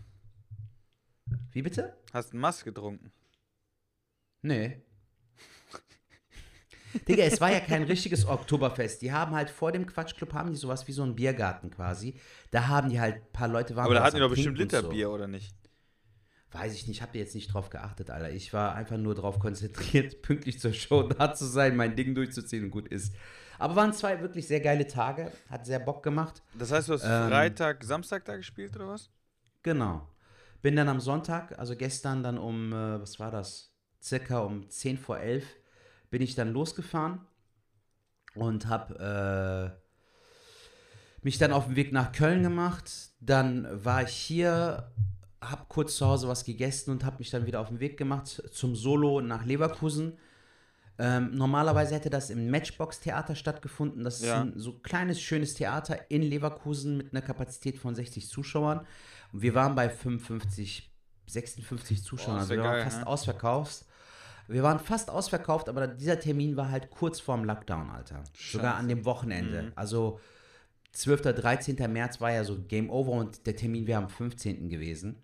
[1.52, 1.98] Wie bitte?
[2.14, 3.12] Hast einen Mass getrunken?
[4.44, 4.84] Nee.
[7.08, 9.02] Digga, es war ja kein richtiges Oktoberfest.
[9.02, 12.20] Die haben halt vor dem Quatschclub haben die sowas wie so einen Biergarten quasi.
[12.52, 15.10] Da haben die halt ein paar Leute waren Aber da hatten die doch bestimmt Literbier,
[15.10, 15.56] oder nicht?
[16.54, 18.32] Weiß ich nicht, hab jetzt nicht drauf geachtet, Alter.
[18.32, 22.66] Ich war einfach nur darauf konzentriert, pünktlich zur Show da zu sein, mein Ding durchzuziehen
[22.66, 23.14] und gut ist.
[23.60, 26.42] Aber waren zwei wirklich sehr geile Tage, hat sehr Bock gemacht.
[26.58, 29.10] Das heißt, du hast Ähm, Freitag, Samstag da gespielt, oder was?
[29.64, 30.08] Genau.
[30.62, 33.74] Bin dann am Sonntag, also gestern dann um, äh, was war das?
[34.02, 35.46] Circa um 10 vor 11
[36.10, 37.22] bin ich dann losgefahren
[38.36, 39.84] und habe äh,
[41.24, 42.92] mich dann auf den Weg nach Köln gemacht.
[43.20, 44.92] Dann war ich hier,
[45.50, 48.42] habe kurz zu Hause was gegessen und habe mich dann wieder auf den Weg gemacht
[48.52, 50.18] zum Solo nach Leverkusen.
[51.00, 54.04] Ähm, normalerweise hätte das im Matchbox-Theater stattgefunden.
[54.04, 54.36] Das Ja.
[54.36, 58.86] ist ein so kleines, schönes Theater in Leverkusen mit einer Kapazität von 60 Zuschauern.
[59.32, 60.92] Und wir waren bei 55,
[61.26, 62.36] 56 Zuschauern.
[62.36, 63.08] Boah, also wir waren geil, fast ne?
[63.08, 63.86] ausverkauft.
[64.48, 68.24] Wir waren fast ausverkauft, aber dieser Termin war halt kurz vorm Lockdown, Alter.
[68.38, 69.72] Sogar an dem Wochenende.
[69.76, 70.20] Also
[70.92, 71.22] 12.
[71.22, 71.92] 13.
[71.92, 74.70] März war ja so Game Over und der Termin wäre am 15.
[74.70, 75.23] gewesen.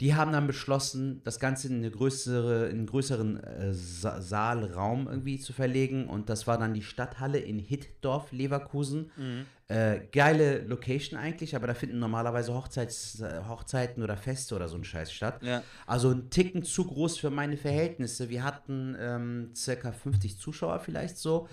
[0.00, 4.64] Die haben dann beschlossen, das Ganze in, eine größere, in einen größeren äh, Sa Saal,
[4.72, 6.08] Raum irgendwie zu verlegen.
[6.08, 9.10] Und das war dann die Stadthalle in Hittdorf, Leverkusen.
[9.66, 14.76] Äh, geile Location eigentlich, aber da finden normalerweise Hochzeits, äh, Hochzeiten oder Feste oder so
[14.76, 15.42] ein Scheiß statt.
[15.42, 15.62] Ja.
[15.86, 18.28] Also ein Ticken zu groß für meine Verhältnisse.
[18.28, 21.48] Wir hatten ähm, circa 50 Zuschauer vielleicht so.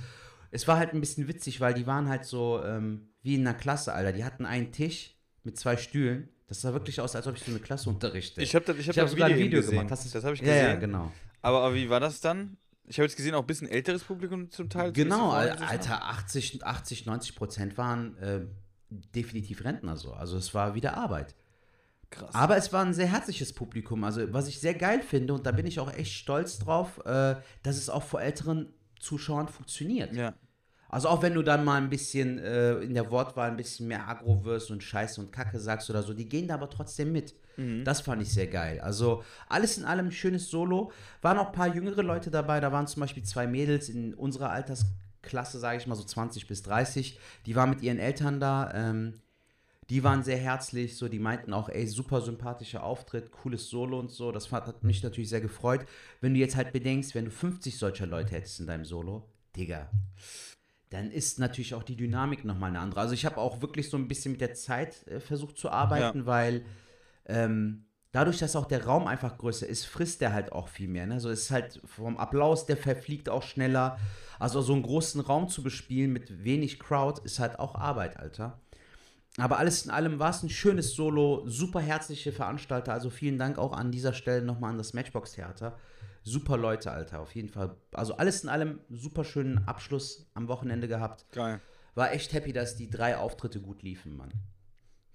[0.52, 3.58] Es war halt ein bisschen witzig, weil die waren halt so ähm, wie in einer
[3.58, 4.12] Klasse, Alter.
[4.12, 6.28] Die hatten einen Tisch mit zwei Stühlen.
[6.52, 8.42] Das sah wirklich aus, als ob ich so eine Klasse unterrichte.
[8.42, 9.78] Ich habe ich hab Ich hab sogar Video, ein Video gesehen.
[9.78, 9.92] gemacht.
[9.92, 10.66] Hast das habe ich ja, gesehen.
[10.66, 11.10] ja, genau.
[11.42, 12.58] aber, aber wie war das dann?
[12.88, 14.92] Ich habe jetzt gesehen, auch ein bisschen älteres Publikum zum Teil.
[14.92, 18.42] Genau, Al- Al- Alter, 80, 80 90 Prozent waren äh,
[18.90, 20.12] definitiv Rentner so.
[20.12, 21.36] Also es war wieder Arbeit.
[22.10, 22.36] Krass.
[22.36, 24.04] Aber es war ein sehr herzliches Publikum.
[24.04, 27.36] Also was ich sehr geil finde, und da bin ich auch echt stolz drauf, äh,
[27.64, 30.14] dass es auch vor älteren Zuschauern funktioniert.
[30.14, 30.34] ja.
[30.92, 34.10] Also auch wenn du dann mal ein bisschen äh, in der Wortwahl ein bisschen mehr
[34.10, 37.34] aggro wirst und Scheiße und Kacke sagst oder so, die gehen da aber trotzdem mit.
[37.86, 38.82] Das fand ich sehr geil.
[38.82, 40.92] Also alles in allem ein schönes Solo.
[41.22, 42.60] Waren auch ein paar jüngere Leute dabei.
[42.60, 46.62] Da waren zum Beispiel zwei Mädels in unserer Altersklasse, sage ich mal so 20 bis
[46.64, 47.18] 30.
[47.46, 48.72] Die waren mit ihren Eltern da.
[48.74, 49.22] Ähm,
[49.90, 54.12] die waren sehr herzlich, so die meinten auch, ey, super sympathischer Auftritt, cooles Solo und
[54.12, 54.32] so.
[54.32, 55.86] Das hat mich natürlich sehr gefreut.
[56.20, 59.90] Wenn du jetzt halt bedenkst, wenn du 50 solcher Leute hättest in deinem Solo, Digga,
[60.92, 63.00] dann ist natürlich auch die Dynamik nochmal eine andere.
[63.00, 66.26] Also ich habe auch wirklich so ein bisschen mit der Zeit äh, versucht zu arbeiten,
[66.26, 66.66] weil
[67.26, 71.08] ähm, dadurch, dass auch der Raum einfach größer ist, frisst der halt auch viel mehr.
[71.08, 71.22] Ne?
[71.22, 73.98] So ist halt vom Applaus, der verfliegt auch schneller.
[74.38, 78.60] Also so einen großen Raum zu bespielen mit wenig Crowd ist halt auch Arbeit, Alter.
[79.38, 82.92] Aber alles in allem war es ein schönes Solo, super herzliche Veranstalter.
[82.92, 85.80] Also vielen Dank auch an dieser Stelle nochmal an das Matchbox Theater.
[86.24, 87.76] Super Leute, Alter, auf jeden Fall.
[87.94, 91.26] Also alles in allem super schönen Abschluss am Wochenende gehabt.
[91.32, 91.60] Geil.
[91.96, 94.32] War echt happy, dass die drei Auftritte gut liefen, Mann.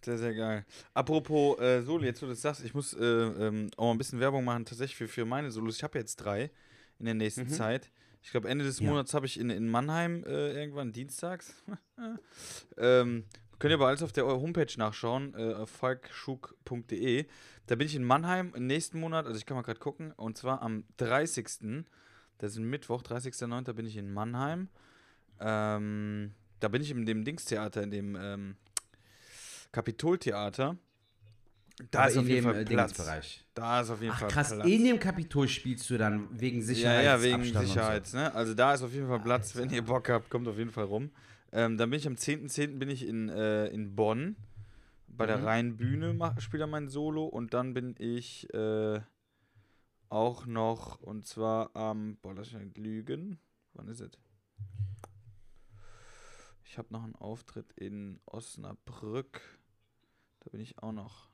[0.05, 0.65] Sehr, sehr geil.
[0.95, 3.99] Apropos äh, Solo, jetzt wo du das sagst, ich muss äh, ähm, auch mal ein
[3.99, 5.77] bisschen Werbung machen, tatsächlich für, für meine Solos.
[5.77, 6.51] Ich habe jetzt drei
[6.99, 7.91] in der nächsten Zeit.
[8.23, 8.89] Ich glaube, Ende des Ja.
[8.89, 11.55] Monats habe ich in, in Mannheim äh, irgendwann dienstags.
[12.77, 13.25] ähm,
[13.59, 17.27] könnt ihr aber alles auf der Homepage nachschauen, äh, falkschuk.de.
[17.67, 20.37] Da bin ich in Mannheim im nächsten Monat, also ich kann mal gerade gucken, und
[20.37, 21.85] zwar am 30.
[22.39, 23.73] Das ist ein Mittwoch, 30.09.
[23.73, 24.69] bin ich in Mannheim.
[25.41, 28.57] Ähm, da bin ich in dem Dingstheater, in dem ähm,
[29.73, 30.77] Kapitoltheater.
[31.91, 32.93] Da Aber ist auf jeden Fall Platz.
[32.93, 33.45] Dingsbereich.
[33.53, 34.67] Da ist auf jeden Ach Fall krass, Platz.
[34.67, 37.05] in dem Kapitol spielst du dann wegen ja, Sicherheit.
[37.05, 38.13] ja, wegen Sicherheit.
[38.15, 38.35] Ne?
[38.35, 40.85] Also da ist auf jeden Fall Platz, wenn ihr Bock habt, kommt auf jeden Fall
[40.85, 41.11] rum.
[41.53, 42.79] Ähm, dann bin ich am 10.10.
[42.79, 44.37] bin ich in, äh, in Bonn.
[45.17, 45.45] Bei der Mhm.
[45.45, 49.01] Rheinbühne mach- spielt er mein Solo und dann bin ich äh,
[50.09, 53.39] auch noch und zwar am, boah, lass mich nicht lügen.
[53.75, 54.13] Wann ist es?
[56.65, 59.41] Ich habe noch einen Auftritt in Osnabrück.
[60.41, 61.31] Da bin ich auch noch.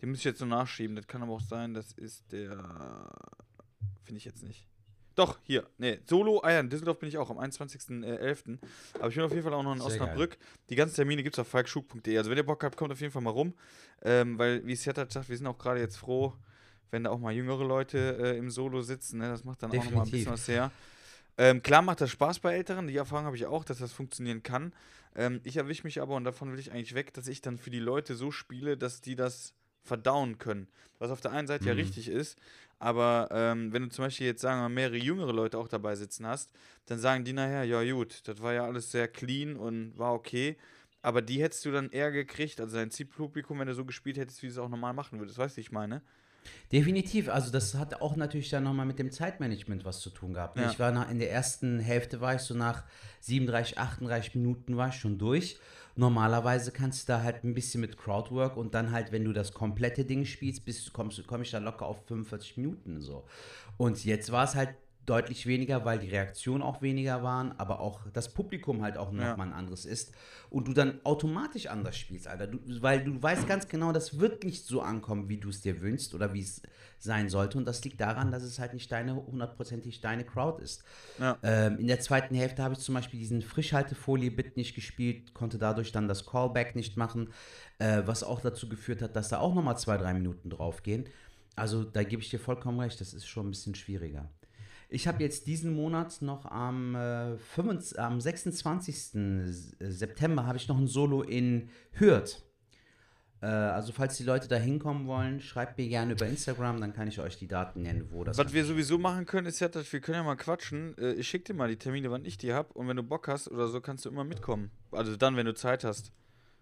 [0.00, 0.96] Den muss ich jetzt nur nachschieben.
[0.96, 3.10] Das kann aber auch sein, das ist der.
[4.02, 4.66] Finde ich jetzt nicht.
[5.14, 5.66] Doch, hier.
[5.78, 8.58] Nee, Solo, ah ja, in Düsseldorf bin ich auch am 21.11.
[8.98, 10.38] Aber ich bin auf jeden Fall auch noch in Sehr Osnabrück.
[10.70, 12.16] Die ganzen Termine gibt es auf falkschuk.de.
[12.16, 13.54] Also wenn ihr Bock habt, kommt auf jeden Fall mal rum.
[14.02, 16.32] Ähm, weil, wie Seth hat sagt, wir sind auch gerade jetzt froh,
[16.90, 19.18] wenn da auch mal jüngere Leute äh, im Solo sitzen.
[19.18, 19.28] Ne?
[19.28, 20.18] Das macht dann auch noch mal ein Definitiv.
[20.20, 20.70] bisschen was her.
[21.38, 24.42] Ähm, klar macht das Spaß bei Älteren, die Erfahrung habe ich auch, dass das funktionieren
[24.42, 24.74] kann.
[25.14, 27.70] Ähm, ich erwische mich aber, und davon will ich eigentlich weg, dass ich dann für
[27.70, 30.68] die Leute so spiele, dass die das verdauen können.
[30.98, 31.80] Was auf der einen Seite ja Mhm.
[31.80, 32.38] richtig ist,
[32.82, 35.94] aber ähm, wenn du zum Beispiel jetzt, sagen wir mal, mehrere jüngere Leute auch dabei
[35.94, 36.50] sitzen hast,
[36.86, 40.56] dann sagen die nachher, ja gut, das war ja alles sehr clean und war okay,
[41.00, 44.42] aber die hättest du dann eher gekriegt, also dein Zielpublikum, wenn du so gespielt hättest,
[44.42, 45.38] wie du es auch normal machen würdest.
[45.38, 46.02] Weißt du, ich meine?
[46.72, 50.58] Definitiv, also das hat auch natürlich dann nochmal mit dem Zeitmanagement was zu tun gehabt.
[50.58, 50.68] Ja.
[50.68, 52.82] Ich war nach, in der ersten Hälfte war ich so nach
[53.20, 55.60] 37, 38 Minuten war ich schon durch.
[55.94, 59.52] Normalerweise kannst du da halt ein bisschen mit Crowdwork und dann halt, wenn du das
[59.52, 63.24] komplette Ding spielst, bist, kommst, komme ich da locker auf 45 Minuten so.
[63.76, 64.74] Und jetzt war es halt
[65.12, 69.30] deutlich weniger, weil die Reaktionen auch weniger waren, aber auch das Publikum halt auch Ja.
[69.30, 70.12] nochmal ein anderes ist
[70.48, 72.46] und du dann automatisch anders spielst, Alter.
[72.46, 75.82] Du, weil du weißt ganz genau, das wird nicht so ankommen, wie du es dir
[75.82, 76.62] wünschst oder wie es
[76.98, 77.58] sein sollte.
[77.58, 80.82] Und das liegt daran, dass es halt nicht deine, hundertprozentig deine Crowd ist.
[81.18, 81.36] Ja.
[81.42, 85.92] Ähm, in der zweiten Hälfte habe ich zum Beispiel diesen Frischhaltefolie-Bit nicht gespielt, konnte dadurch
[85.92, 87.32] dann das Callback nicht machen,
[87.78, 91.04] äh, was auch dazu geführt hat, dass da auch nochmal zwei, drei Minuten draufgehen.
[91.54, 94.30] Also da gebe ich dir vollkommen recht, das ist schon ein bisschen schwieriger.
[94.92, 99.74] Ich habe jetzt diesen Monat noch am, äh, 25, am 26.
[99.80, 102.42] September habe ich noch ein Solo in Hürth.
[103.40, 107.08] Äh, also falls die Leute da hinkommen wollen, schreibt mir gerne über Instagram, dann kann
[107.08, 109.90] ich euch die Daten nennen, wo das Was wir sowieso machen können, ist ja, dass
[109.90, 110.94] wir können ja mal quatschen.
[110.98, 112.74] Äh, ich schicke dir mal die Termine, wann ich die habe.
[112.74, 114.70] Und wenn du Bock hast oder so, kannst du immer mitkommen.
[114.90, 116.12] Also dann, wenn du Zeit hast.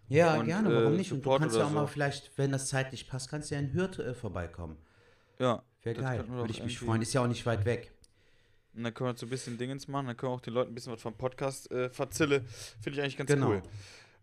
[0.08, 1.10] Ja, Und, gerne, äh, warum nicht?
[1.10, 1.86] Und du kannst ja auch mal so.
[1.88, 4.76] vielleicht, wenn das zeitlich passt, kannst du ja in Hürth äh, vorbeikommen.
[5.40, 5.64] Ja.
[5.82, 7.02] Wäre geil, würde ich mich freuen.
[7.02, 7.92] Ist ja auch nicht weit weg.
[8.74, 10.06] Und dann können wir so ein bisschen Dingens machen.
[10.06, 12.42] Dann können wir auch den Leuten ein bisschen was vom Podcast äh, verzille.
[12.80, 13.48] Finde ich eigentlich ganz Genau.
[13.50, 13.62] cool.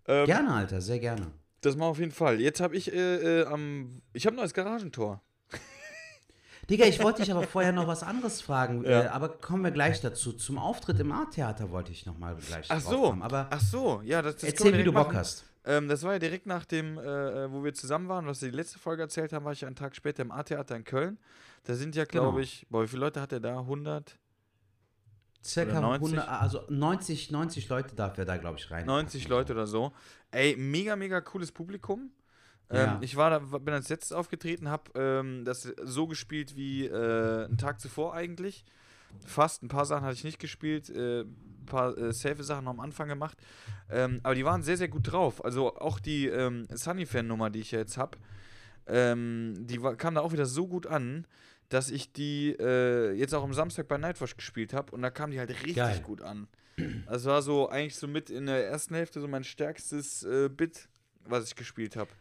[0.08, 1.28] Ähm, Gerne, Alter, sehr gerne.
[1.62, 2.40] Das machen wir auf jeden Fall.
[2.40, 4.02] Jetzt habe ich äh, äh, am.
[4.14, 5.22] Ich habe ein neues Garagentor.
[6.70, 9.04] Digga, ich wollte dich aber vorher noch was anderes fragen, Ja.
[9.04, 10.34] äh, aber kommen wir gleich dazu.
[10.34, 13.02] Zum Auftritt im A-Theater wollte ich noch mal gleich Ach so.
[13.02, 13.22] kommen.
[13.22, 15.18] Aber Ach so, ja, das, das erzähl, wie du Bock machen.
[15.18, 15.46] hast.
[15.66, 17.02] Ähm, das war ja direkt nach dem, äh,
[17.46, 19.76] äh, wo wir zusammen waren, was wir die letzte Folge erzählt haben, war ich einen
[19.76, 21.18] Tag später im A-Theater in Köln.
[21.66, 22.40] Da sind ja, glaube Genau.
[22.40, 23.60] ich, boah, wie viele Leute hat er da?
[23.60, 24.18] 100?
[25.44, 26.18] Circa Oder 90?
[26.20, 28.86] 100, also 90, 90 Leute darf er da, glaube ich, rein.
[28.86, 29.94] 90 Leute oder so.
[30.32, 32.12] Ey, mega, mega cooles Publikum.
[32.70, 33.00] Ähm, Ja.
[33.02, 37.58] Ich war da, bin als letztes aufgetreten, habe ähm, das so gespielt wie äh, einen
[37.58, 38.66] Tag zuvor eigentlich.
[39.26, 42.72] Fast, ein paar Sachen hatte ich nicht gespielt, äh, ein paar äh, safe Sachen noch
[42.72, 43.38] am Anfang gemacht.
[43.90, 45.44] Ähm, aber die waren sehr, sehr gut drauf.
[45.46, 48.18] Also auch die ähm, Sunny-Fan-Nummer, die ich jetzt habe,
[48.86, 51.26] ähm, die war, kam da auch wieder so gut an,
[51.70, 55.32] dass ich die äh, jetzt auch am Samstag bei Nightwatch gespielt habe und da kam
[55.32, 56.00] die halt richtig Geil.
[56.02, 56.48] gut an.
[57.08, 60.88] Also war so eigentlich so mit in der ersten Hälfte so mein stärkstes äh, Bit,
[61.26, 62.12] was ich gespielt habe.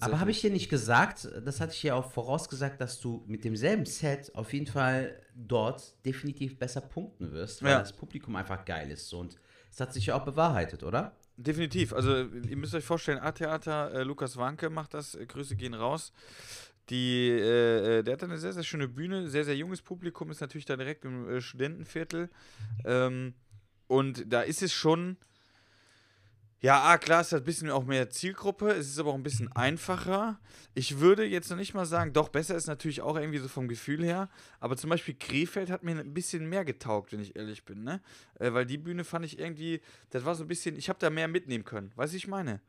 [0.00, 3.44] Aber habe ich dir nicht gesagt, das hatte ich ja auch vorausgesagt, dass du mit
[3.44, 7.80] demselben Set auf jeden Fall dort definitiv besser punkten wirst, weil Ja.
[7.80, 9.12] das Publikum einfach geil ist.
[9.12, 9.36] Und
[9.70, 11.14] es hat sich ja auch bewahrheitet, oder?
[11.36, 11.92] Definitiv.
[11.92, 16.12] Also ihr müsst euch vorstellen, A-Theater, äh, Lukas Wanke macht das, äh, Grüße gehen raus.
[16.90, 20.40] Die, äh, äh, der hat eine sehr, sehr schöne Bühne, sehr, sehr junges Publikum, ist
[20.40, 22.28] natürlich da direkt im äh, Studentenviertel.
[22.84, 23.34] Ähm,
[23.86, 25.16] und da ist es schon,
[26.64, 29.22] ja, ah, klar, es hat ein bisschen auch mehr Zielgruppe, es ist aber auch ein
[29.22, 30.40] bisschen einfacher.
[30.74, 33.68] Ich würde jetzt noch nicht mal sagen, doch, besser ist natürlich auch irgendwie so vom
[33.68, 37.66] Gefühl her, aber zum Beispiel Krefeld hat mir ein bisschen mehr getaugt, wenn ich ehrlich
[37.66, 38.00] bin, ne?
[38.38, 41.10] Äh, weil die Bühne fand ich irgendwie, das war so ein bisschen, ich habe da
[41.10, 42.60] mehr mitnehmen können, weißt du, ich meine?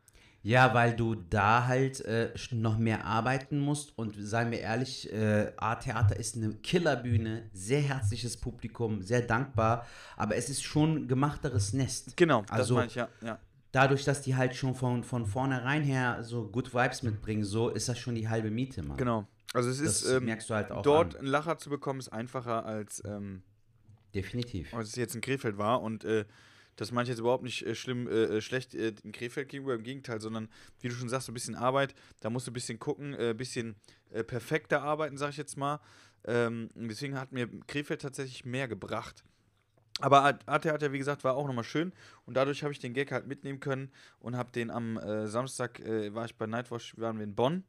[0.46, 5.52] Ja, weil du da halt äh, noch mehr arbeiten musst und seien wir ehrlich, äh,
[5.58, 11.74] A-Theater ist eine Killerbühne, sehr herzliches Publikum, sehr dankbar, aber es ist schon ein gemachteres
[11.74, 12.16] Nest.
[12.16, 13.10] Genau, das Also- meine ich, ja.
[13.24, 13.40] ja.
[13.72, 17.90] Dadurch, dass die halt schon von, von vornherein her so Good Vibes mitbringen, so ist
[17.90, 18.98] das schon die halbe Miete, Mann.
[18.98, 19.26] Genau.
[19.56, 21.22] Also es Das ist, ähm, merkst du halt auch dort an.
[21.22, 23.42] einen Lacher zu bekommen, ist einfacher als, ähm,
[24.14, 24.74] Definitiv.
[24.76, 25.82] als es jetzt in Krefeld war.
[25.82, 26.26] Und äh,
[26.76, 29.76] das meine ich jetzt überhaupt nicht äh, schlimm, äh, äh, schlecht äh, in Krefeld gegenüber,
[29.76, 30.50] im Gegenteil, sondern
[30.82, 33.32] wie du schon sagst, so ein bisschen Arbeit, da musst du ein bisschen gucken, ein
[33.32, 33.76] äh, bisschen
[34.12, 35.80] äh, perfekter arbeiten, sag ich jetzt mal.
[36.26, 39.24] Ähm, deswegen hat mir Krefeld tatsächlich mehr gebracht.
[40.02, 41.94] Aber AT hat ja, wie gesagt, war auch nochmal schön
[42.26, 46.26] und dadurch habe ich den Gag halt mitnehmen können und habe den am Samstag, war
[46.26, 47.64] ich bei Nightwatch, waren wir in Bonn.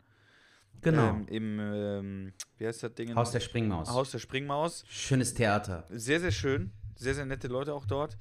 [0.83, 1.11] Genau.
[1.11, 3.15] Ähm, Im, ähm, wie heißt das Ding?
[3.15, 3.89] Haus der Springmaus.
[3.89, 4.85] Haus der Springmaus.
[4.89, 5.85] Schönes Theater.
[5.91, 6.73] Sehr, sehr schön.
[6.97, 8.17] Sehr, sehr nette Leute auch dort.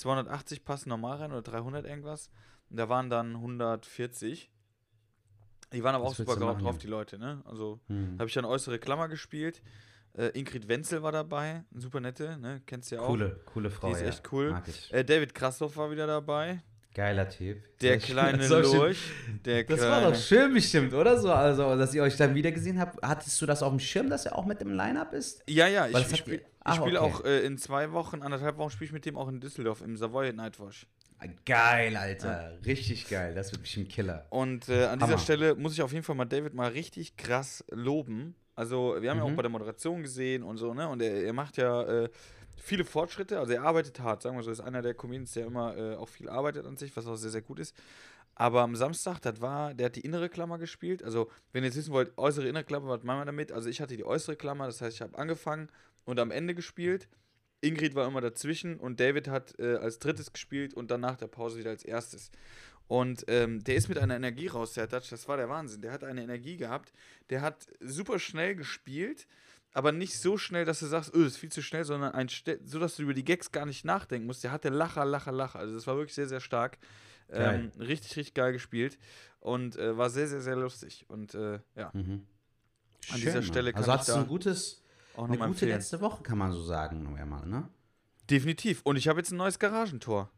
[0.00, 2.30] 280 passen normal rein oder 300 irgendwas.
[2.68, 4.50] Und da waren dann 140.
[5.72, 7.42] Die waren aber Was auch super du drauf, die Leute, ne?
[7.44, 8.18] Also Hm.
[8.18, 9.62] habe ich dann äußere Klammer gespielt.
[10.14, 12.60] Äh, Ingrid Wenzel war dabei, super nette, ne?
[12.66, 13.06] Kennst du ja auch.
[13.06, 13.86] Coole, coole Frau.
[13.86, 14.08] Die ist ja.
[14.08, 14.60] echt cool.
[14.90, 16.62] Äh, David Krassoff war wieder dabei.
[16.94, 17.58] Geiler Typ.
[17.78, 18.98] Der kleine Lurch.
[19.44, 21.32] Der Das kleine, war doch schön bestimmt, oder so?
[21.32, 22.98] Also, dass ihr euch dann wieder gesehen habt.
[23.00, 25.42] Hattest du das auf dem Schirm, dass er auch mit im Line-Up ist?
[25.48, 26.98] Ja, ja, ich, Weil ich spiele Ah, spiel okay.
[26.98, 29.96] auch äh, in zwei Wochen, anderthalb Wochen spiele ich mit dem auch in Düsseldorf im
[29.96, 30.86] Savoy Nightwash.
[31.44, 32.58] Geil, Alter.
[32.64, 33.34] Richtig geil.
[33.34, 34.26] Das wird bestimmt Killer.
[34.30, 35.18] Und äh, an dieser Hammer.
[35.18, 38.34] Stelle muss ich auf jeden Fall mal David mal richtig krass loben.
[38.56, 39.36] Also, wir haben ja auch Mhm.
[39.36, 40.88] bei der Moderation gesehen und so, ne?
[40.88, 42.08] Und er, er macht ja äh,
[42.62, 43.38] viele Fortschritte.
[43.38, 44.50] Also, er arbeitet hart, sagen wir so.
[44.50, 47.30] Ist einer der Comedians, der immer äh, auch viel arbeitet an sich, was auch sehr,
[47.30, 47.74] sehr gut ist.
[48.34, 51.02] Aber am Samstag, das war, der hat die innere Klammer gespielt.
[51.02, 53.52] Also, wenn ihr jetzt wissen wollt, äußere innere Klammer, was meinen wir damit?
[53.52, 55.68] Also, ich hatte die äußere Klammer, das heißt, ich habe angefangen
[56.04, 57.08] und am Ende gespielt.
[57.62, 61.26] Ingrid war immer dazwischen und David hat äh, als drittes gespielt und dann nach der
[61.26, 62.30] Pause wieder als erstes.
[62.88, 65.80] Und ähm, der ist mit einer Energie raus, der Dutch, das war der Wahnsinn.
[65.80, 66.92] Der hat eine Energie gehabt,
[67.28, 69.28] der hat super schnell gespielt,
[69.72, 72.28] aber nicht so schnell, dass du sagst, oh, das ist viel zu schnell, sondern ein
[72.64, 74.42] so, dass du über die Gags gar nicht nachdenken musst.
[74.44, 75.58] Der hatte Lacher, Lacher, Lacher.
[75.58, 76.78] Also das war wirklich sehr, sehr stark.
[77.32, 78.98] Ähm, richtig, richtig geil gespielt
[79.38, 81.04] und äh, war sehr, sehr, sehr lustig.
[81.08, 82.26] Und äh, ja, Mhm.
[83.10, 83.42] An dieser Mann.
[83.44, 84.82] Stelle kann Also ich du da ein gutes,
[85.16, 85.72] auch eine gute empfehlen.
[85.72, 87.68] letzte Woche, kann man so sagen, nur einmal, ne?
[88.28, 88.80] Definitiv.
[88.84, 90.30] Und ich habe jetzt ein neues Garagentor.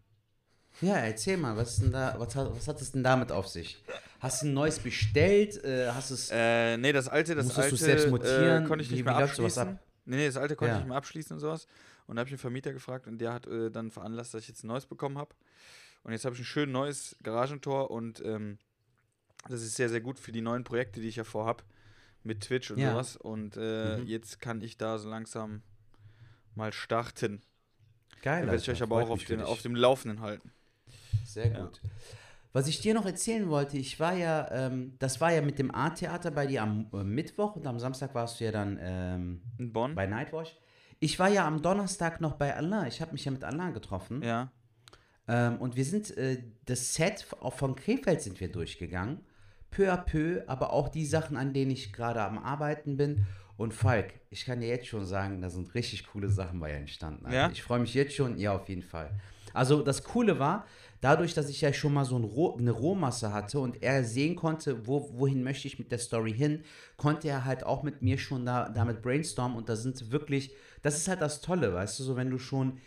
[0.80, 3.48] Ja, erzähl mal, was ist denn da, was hat, was hat es denn damit auf
[3.48, 3.82] sich?
[4.22, 5.62] Hast du ein neues bestellt?
[5.64, 8.68] Äh, hast es, Äh, nee, das alte, das alte du selbst äh, montieren?
[8.68, 9.68] konnte ich nicht wie mehr abschließen.
[9.70, 9.78] ab?
[10.04, 10.76] Nee, nee, das alte konnte ja.
[10.76, 11.66] ich nicht mehr abschließen und sowas.
[12.06, 14.48] Und da habe ich einen Vermieter gefragt und der hat äh, dann veranlasst, dass ich
[14.48, 15.35] jetzt ein neues bekommen habe.
[16.04, 18.58] Und jetzt habe ich ein schön neues Garagentor und ähm,
[19.48, 21.64] das ist sehr, sehr gut für die neuen Projekte, die ich ja vorhab
[22.22, 22.92] mit Twitch und ja.
[22.92, 23.16] sowas.
[23.16, 24.06] Und äh, mhm.
[24.06, 25.62] jetzt kann ich da so langsam
[26.54, 27.42] mal starten.
[28.22, 28.42] Geil.
[28.42, 30.52] Da werde ich euch aber auch auf, den, auf dem Laufenden halten.
[31.24, 31.80] Sehr gut.
[31.82, 31.90] Ja.
[32.52, 35.74] Was ich dir noch erzählen wollte, ich war ja, ähm, das war ja mit dem
[35.74, 39.72] A-Theater bei dir am äh, Mittwoch und am Samstag warst du ja dann ähm, in
[39.72, 40.56] Bonn bei Nightwash.
[41.00, 42.86] Ich war ja am Donnerstag noch bei Allah.
[42.86, 44.22] Ich habe mich ja mit Allah getroffen.
[44.22, 44.52] Ja.
[45.26, 49.20] Ähm, und wir sind äh, das Set von Krefeld sind wir durchgegangen,
[49.70, 53.26] peu à peu, aber auch die Sachen, an denen ich gerade am Arbeiten bin.
[53.56, 57.26] Und Falk, ich kann dir jetzt schon sagen, da sind richtig coole Sachen bei entstanden.
[57.26, 57.50] Also ja?
[57.50, 59.10] Ich freue mich jetzt schon, ja, auf jeden Fall.
[59.52, 60.66] Also das Coole war,
[61.02, 64.36] dadurch, dass ich ja schon mal so ein Roh, eine Rohmasse hatte und er sehen
[64.36, 66.62] konnte, wo, wohin möchte ich mit der Story hin,
[66.96, 70.96] konnte er halt auch mit mir schon da, damit brainstormen und da sind wirklich, das
[70.96, 72.78] ist halt das Tolle, weißt du, so wenn du schon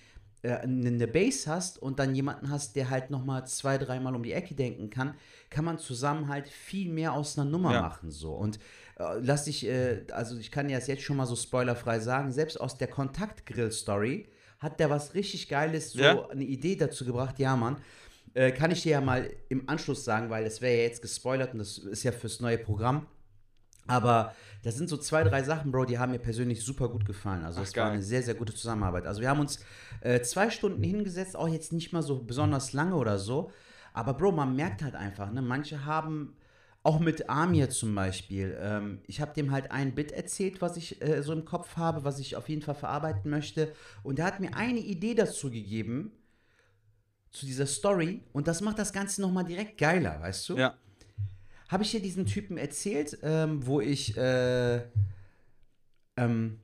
[0.41, 4.33] äh, eine Base hast und dann jemanden hast, der halt nochmal zwei, dreimal um die
[4.33, 5.15] Ecke denken kann,
[5.49, 7.81] kann man zusammen halt viel mehr aus einer Nummer ja.
[7.81, 8.31] machen, so.
[8.31, 8.59] Und
[8.97, 12.61] äh, lass dich, äh, also ich kann ja jetzt schon mal so spoilerfrei sagen, selbst
[12.61, 16.27] aus der Kontaktgrill-Story hat der was richtig Geiles, so ja?
[16.29, 17.77] eine Idee dazu gebracht, ja, Mann.
[18.33, 21.53] Äh, kann ich dir ja mal im Anschluss sagen, weil es wäre ja jetzt gespoilert
[21.53, 23.07] und das ist ja fürs neue Programm.
[23.87, 27.45] Aber das sind so zwei, drei Sachen, Bro, die haben mir persönlich super gut gefallen.
[27.45, 29.05] Also, es war eine sehr, sehr gute Zusammenarbeit.
[29.05, 29.59] Also, wir haben uns
[30.01, 33.51] äh, zwei Stunden hingesetzt, auch jetzt nicht mal so besonders lange oder so.
[33.93, 36.35] Aber, Bro, man merkt halt einfach, ne, manche haben,
[36.85, 41.01] auch mit Amir zum Beispiel, ähm, ich habe dem halt ein Bit erzählt, was ich
[41.01, 43.73] äh, so im Kopf habe, was ich auf jeden Fall verarbeiten möchte.
[44.03, 46.11] Und er hat mir eine Idee dazu gegeben,
[47.31, 50.57] zu dieser Story und das macht das Ganze nochmal direkt geiler, weißt du?
[50.57, 50.77] Ja.
[51.67, 54.83] Habe ich dir diesen Typen erzählt, ähm, wo ich äh,
[56.15, 56.61] ähm,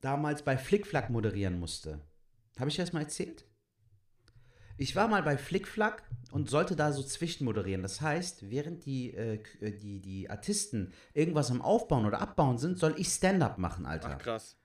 [0.00, 2.00] damals bei Flickflack moderieren musste?
[2.58, 3.44] Habe ich dir das mal erzählt?
[4.82, 7.82] Ich war mal bei Flickflack und sollte da so zwischenmoderieren.
[7.82, 12.80] Das heißt, während die, äh, äh die, die Artisten irgendwas am Aufbauen oder Abbauen sind,
[12.80, 14.16] soll ich Stand-up machen, Alter.
[14.16, 14.56] Ach, krass.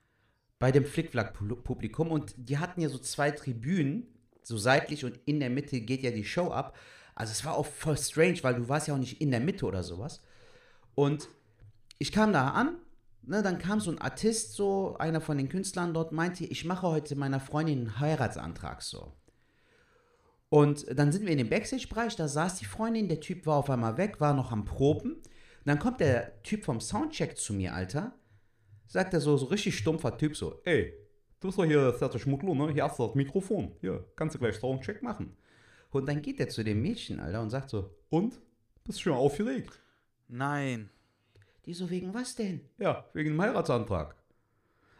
[0.57, 2.09] Bei dem Flickflack-Publikum.
[2.09, 4.07] Und die hatten ja so zwei Tribünen
[4.41, 6.75] so seitlich und in der Mitte geht ja die Show ab.
[7.13, 9.67] Also es war auch voll strange, weil du warst ja auch nicht in der Mitte
[9.67, 10.23] oder sowas.
[10.95, 11.29] Und
[11.99, 12.77] ich kam da an,
[13.21, 16.87] ne, dann kam so ein Artist, so einer von den Künstlern dort, meinte, ich mache
[16.87, 19.13] heute meiner Freundin einen Heiratsantrag so.
[20.49, 23.69] Und dann sind wir in dem Backstage-Bereich, da saß die Freundin, der Typ war auf
[23.69, 25.13] einmal weg, war noch am Proben.
[25.13, 25.23] Und
[25.65, 28.13] dann kommt der Typ vom Soundcheck zu mir, Alter.
[28.87, 30.93] Sagt er so, so richtig stumpfer Typ, so, ey,
[31.39, 32.73] Du bist doch hier der Schmuggler, ne?
[32.73, 33.71] Hier hast du das Mikrofon.
[33.79, 35.37] Hier, kannst du gleich Soundcheck machen.
[35.91, 38.41] Und dann geht er zu dem Mädchen, Alter, und sagt so, und?
[38.83, 39.79] Bist du schon aufgeregt?
[40.27, 40.89] Nein.
[41.65, 42.61] Die so, wegen was denn?
[42.79, 44.15] Ja, wegen dem Heiratsantrag.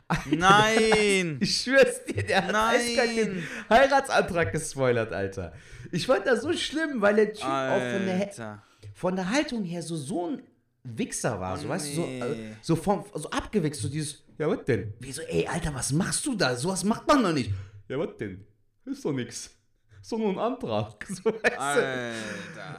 [0.08, 1.38] Alter, Nein!
[1.42, 5.54] ich schwör's dir, der hat eiskalt den Heiratsantrag gespoilert, Alter.
[5.92, 7.76] Ich fand das so schlimm, weil der Typ Alter.
[7.76, 10.44] auch von der, von der Haltung her so, so ein
[10.84, 11.58] Wichser war.
[11.58, 14.94] So, weißt du, so, äh, so, vom, so abgewichst, so dieses, ja, was denn?
[15.00, 16.56] Wieso, ey, Alter, was machst du da?
[16.56, 17.52] Sowas macht man doch nicht.
[17.90, 18.46] Ja, was denn?
[18.86, 19.57] Ist doch nix.
[20.08, 21.06] So nur ein Antrag.
[21.10, 22.14] So, Alter.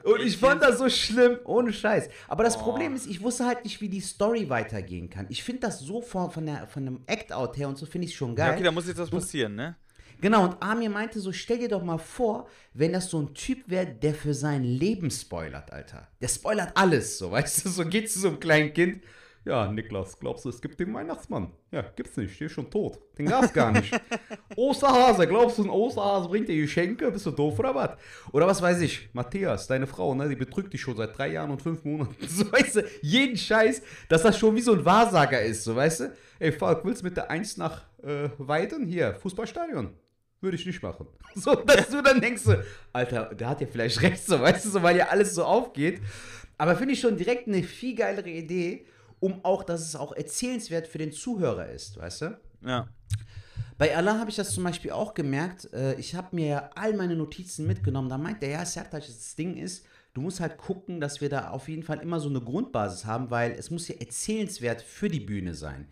[0.02, 2.08] Und ich, ich fand das so schlimm, ohne Scheiß.
[2.26, 2.60] Aber das oh.
[2.60, 5.26] Problem ist, ich wusste halt nicht, wie die Story weitergehen kann.
[5.28, 8.16] Ich finde das so von, von, der, von dem Act-Out her und so finde ich
[8.16, 8.48] schon geil.
[8.48, 9.76] Ja, okay, da muss jetzt was passieren, ne?
[10.22, 13.64] Genau, und Amir meinte so, stell dir doch mal vor, wenn das so ein Typ
[13.66, 16.08] wäre, der für sein Leben spoilert, Alter.
[16.22, 19.02] Der spoilert alles, so, weißt du, so geht zu so einem kleinen Kind.
[19.44, 21.52] Ja, Niklas, glaubst du, es gibt den Weihnachtsmann?
[21.70, 22.98] Ja, gibt's nicht, der ist schon tot.
[23.16, 23.98] Den gab's gar nicht.
[24.56, 27.10] Osterhase, glaubst du, ein Osterhase bringt dir Geschenke?
[27.10, 27.90] Bist du doof oder was?
[28.32, 31.50] Oder was weiß ich, Matthias, deine Frau, ne, die betrügt dich schon seit drei Jahren
[31.50, 32.14] und fünf Monaten.
[32.28, 36.00] So, weißt du, jeden Scheiß, dass das schon wie so ein Wahrsager ist, so, weißt
[36.00, 36.12] du?
[36.40, 38.86] Ey, Falk, willst du mit der Eins nach äh, Weiden?
[38.86, 39.94] Hier, Fußballstadion.
[40.40, 41.06] Würde ich nicht machen.
[41.34, 42.42] So, dass du dann denkst,
[42.92, 46.00] Alter, der hat ja vielleicht recht, so, weißt du, so, weil ja alles so aufgeht.
[46.56, 48.84] Aber finde ich schon direkt eine viel geilere Idee,
[49.20, 52.40] um auch, dass es auch erzählenswert für den Zuhörer ist, weißt du?
[52.64, 52.88] Ja.
[53.78, 55.72] Bei Allah habe ich das zum Beispiel auch gemerkt.
[55.72, 58.08] Äh, ich habe mir all meine Notizen mitgenommen.
[58.08, 61.50] Da meint der, ja, Sertac, das Ding ist, du musst halt gucken, dass wir da
[61.50, 65.20] auf jeden Fall immer so eine Grundbasis haben, weil es muss ja erzählenswert für die
[65.20, 65.86] Bühne sein.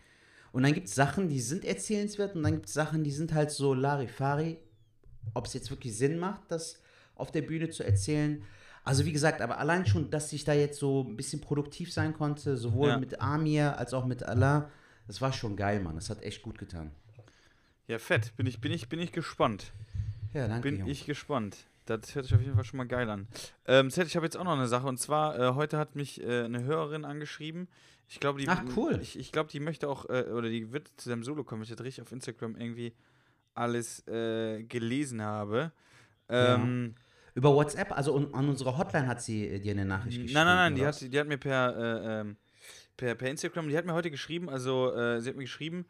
[0.51, 3.33] Und dann gibt es Sachen, die sind erzählenswert und dann gibt es Sachen, die sind
[3.35, 4.59] halt so Larifari.
[5.35, 6.81] Ob es jetzt wirklich Sinn macht, das
[7.15, 8.43] auf der Bühne zu erzählen.
[8.87, 12.13] Also wie gesagt, aber allein schon, dass ich da jetzt so ein bisschen produktiv sein
[12.13, 12.99] konnte, sowohl ja.
[12.99, 14.71] mit Amir als auch mit Allah,
[15.09, 15.97] das war schon geil, Mann.
[15.97, 16.93] Das hat echt gut getan.
[17.89, 18.37] Ja, fett.
[18.37, 19.73] Bin ich, bin ich, bin ich gespannt.
[20.35, 20.69] Ja, danke.
[20.69, 20.91] Bin Junge.
[20.93, 21.57] ich gespannt.
[21.87, 23.27] Das hört sich auf jeden Fall schon mal geil an.
[23.67, 24.87] Ähm, Zed, ich habe jetzt auch noch eine Sache.
[24.87, 27.67] Und zwar, äh, heute hat mich äh, eine Hörerin angeschrieben.
[28.07, 29.01] Ich glaube, die, Ach, cool.
[29.03, 31.65] Ich, ich glaube, die möchte auch, äh, oder die wird zu seinem Solo kommen.
[31.65, 32.93] Ich hatte richtig auf Instagram irgendwie
[33.55, 35.73] alles äh, gelesen habe.
[36.29, 37.03] Ähm, ja.
[37.37, 40.33] Über WhatsApp, also an unserer Hotline hat sie äh, dir eine Nachricht geschrieben.
[40.33, 42.37] Nein, nein, nein, die hat, die hat mir per, äh, ähm,
[42.97, 45.85] per, per Instagram, die hat mir heute geschrieben, also äh, sie hat mir geschrieben,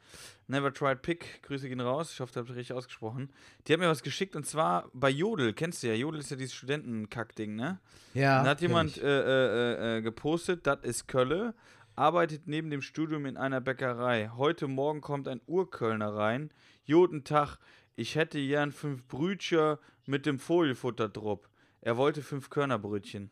[0.48, 3.30] Never Tried Pick, Grüße gehen raus, ich hoffe, da habe ich richtig ausgesprochen.
[3.66, 6.36] Die hat mir was geschickt und zwar bei Jodel, kennst du ja, Jodel ist ja
[6.36, 7.78] dieses Studentenkack-Ding, ne?
[8.14, 8.42] Ja.
[8.42, 11.54] Da hat jemand äh, äh, gepostet, das ist Kölle,
[11.94, 14.32] arbeitet neben dem Studium in einer Bäckerei.
[14.36, 16.50] Heute Morgen kommt ein Urkölner rein.
[16.84, 17.58] Jodentag,
[17.96, 21.48] ich hätte gern fünf Brütchen mit dem Foliefutter drauf.
[21.80, 23.30] Er wollte fünf Körnerbrötchen.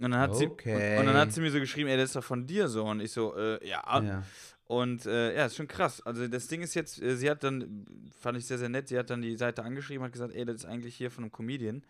[0.00, 0.96] Und dann, hat okay.
[0.96, 2.84] sie, und dann hat sie mir so geschrieben, ey, das ist doch von dir so.
[2.84, 4.02] Und ich so, äh, ja.
[4.02, 4.22] ja.
[4.66, 6.00] Und äh, ja, ist schon krass.
[6.00, 7.86] Also das Ding ist jetzt, äh, sie hat dann,
[8.18, 10.56] fand ich sehr, sehr nett, sie hat dann die Seite angeschrieben, hat gesagt, ey, das
[10.56, 11.84] ist eigentlich hier von einem Comedian.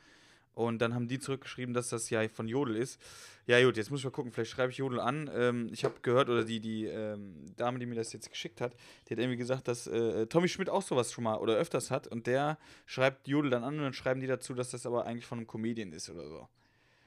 [0.55, 3.01] Und dann haben die zurückgeschrieben, dass das ja von Jodel ist.
[3.47, 5.29] Ja, gut, jetzt muss ich mal gucken, vielleicht schreibe ich Jodel an.
[5.35, 8.75] Ähm, ich habe gehört, oder die, die ähm, Dame, die mir das jetzt geschickt hat,
[9.09, 12.07] die hat irgendwie gesagt, dass äh, Tommy Schmidt auch sowas schon mal oder öfters hat.
[12.07, 15.27] Und der schreibt Jodel dann an und dann schreiben die dazu, dass das aber eigentlich
[15.27, 16.49] von einem Comedian ist oder so.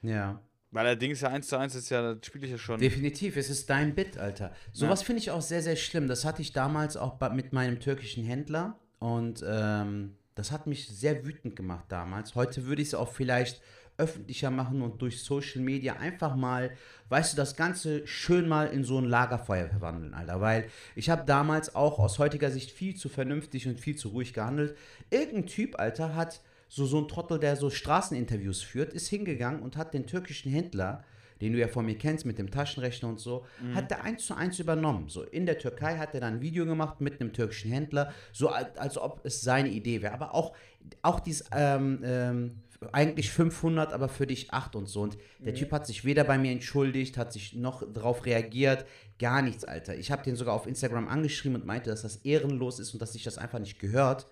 [0.02, 0.42] Ja.
[0.72, 2.80] Weil allerdings ja 1 zu 1 ist ja, das spiele ich ja schon.
[2.80, 4.54] Definitiv, es ist dein Bit, Alter.
[4.74, 5.06] Sowas ja.
[5.06, 6.08] finde ich auch sehr, sehr schlimm.
[6.08, 11.26] Das hatte ich damals auch mit meinem türkischen Händler und ähm, das hat mich sehr
[11.26, 12.36] wütend gemacht damals.
[12.36, 13.62] Heute würde ich es auch vielleicht
[13.98, 16.72] öffentlicher machen und durch Social Media einfach mal,
[17.10, 20.40] weißt du, das Ganze schön mal in so ein Lagerfeuer verwandeln, Alter.
[20.40, 24.34] Weil ich habe damals auch aus heutiger Sicht viel zu vernünftig und viel zu ruhig
[24.34, 24.78] gehandelt.
[25.10, 29.78] Irgendein Typ, Alter, hat so, so ein Trottel, der so Straßeninterviews führt, ist hingegangen und
[29.78, 31.04] hat den türkischen Händler,
[31.42, 33.76] den du ja von mir kennst mit dem Taschenrechner und so, mhm.
[33.76, 35.10] hat der eins zu eins übernommen.
[35.10, 38.50] So in der Türkei hat er dann ein Video gemacht mit einem türkischen Händler, so
[38.50, 40.14] als, als ob es seine Idee wäre.
[40.14, 40.56] Aber auch,
[41.02, 42.62] auch dieses ähm, ähm,
[42.92, 45.02] eigentlich 500, aber für dich 8 und so.
[45.02, 45.58] Und der mhm.
[45.58, 48.86] Typ hat sich weder bei mir entschuldigt, hat sich noch darauf reagiert,
[49.20, 49.96] gar nichts, Alter.
[49.96, 53.14] Ich habe den sogar auf Instagram angeschrieben und meinte, dass das ehrenlos ist und dass
[53.14, 54.28] sich das einfach nicht gehört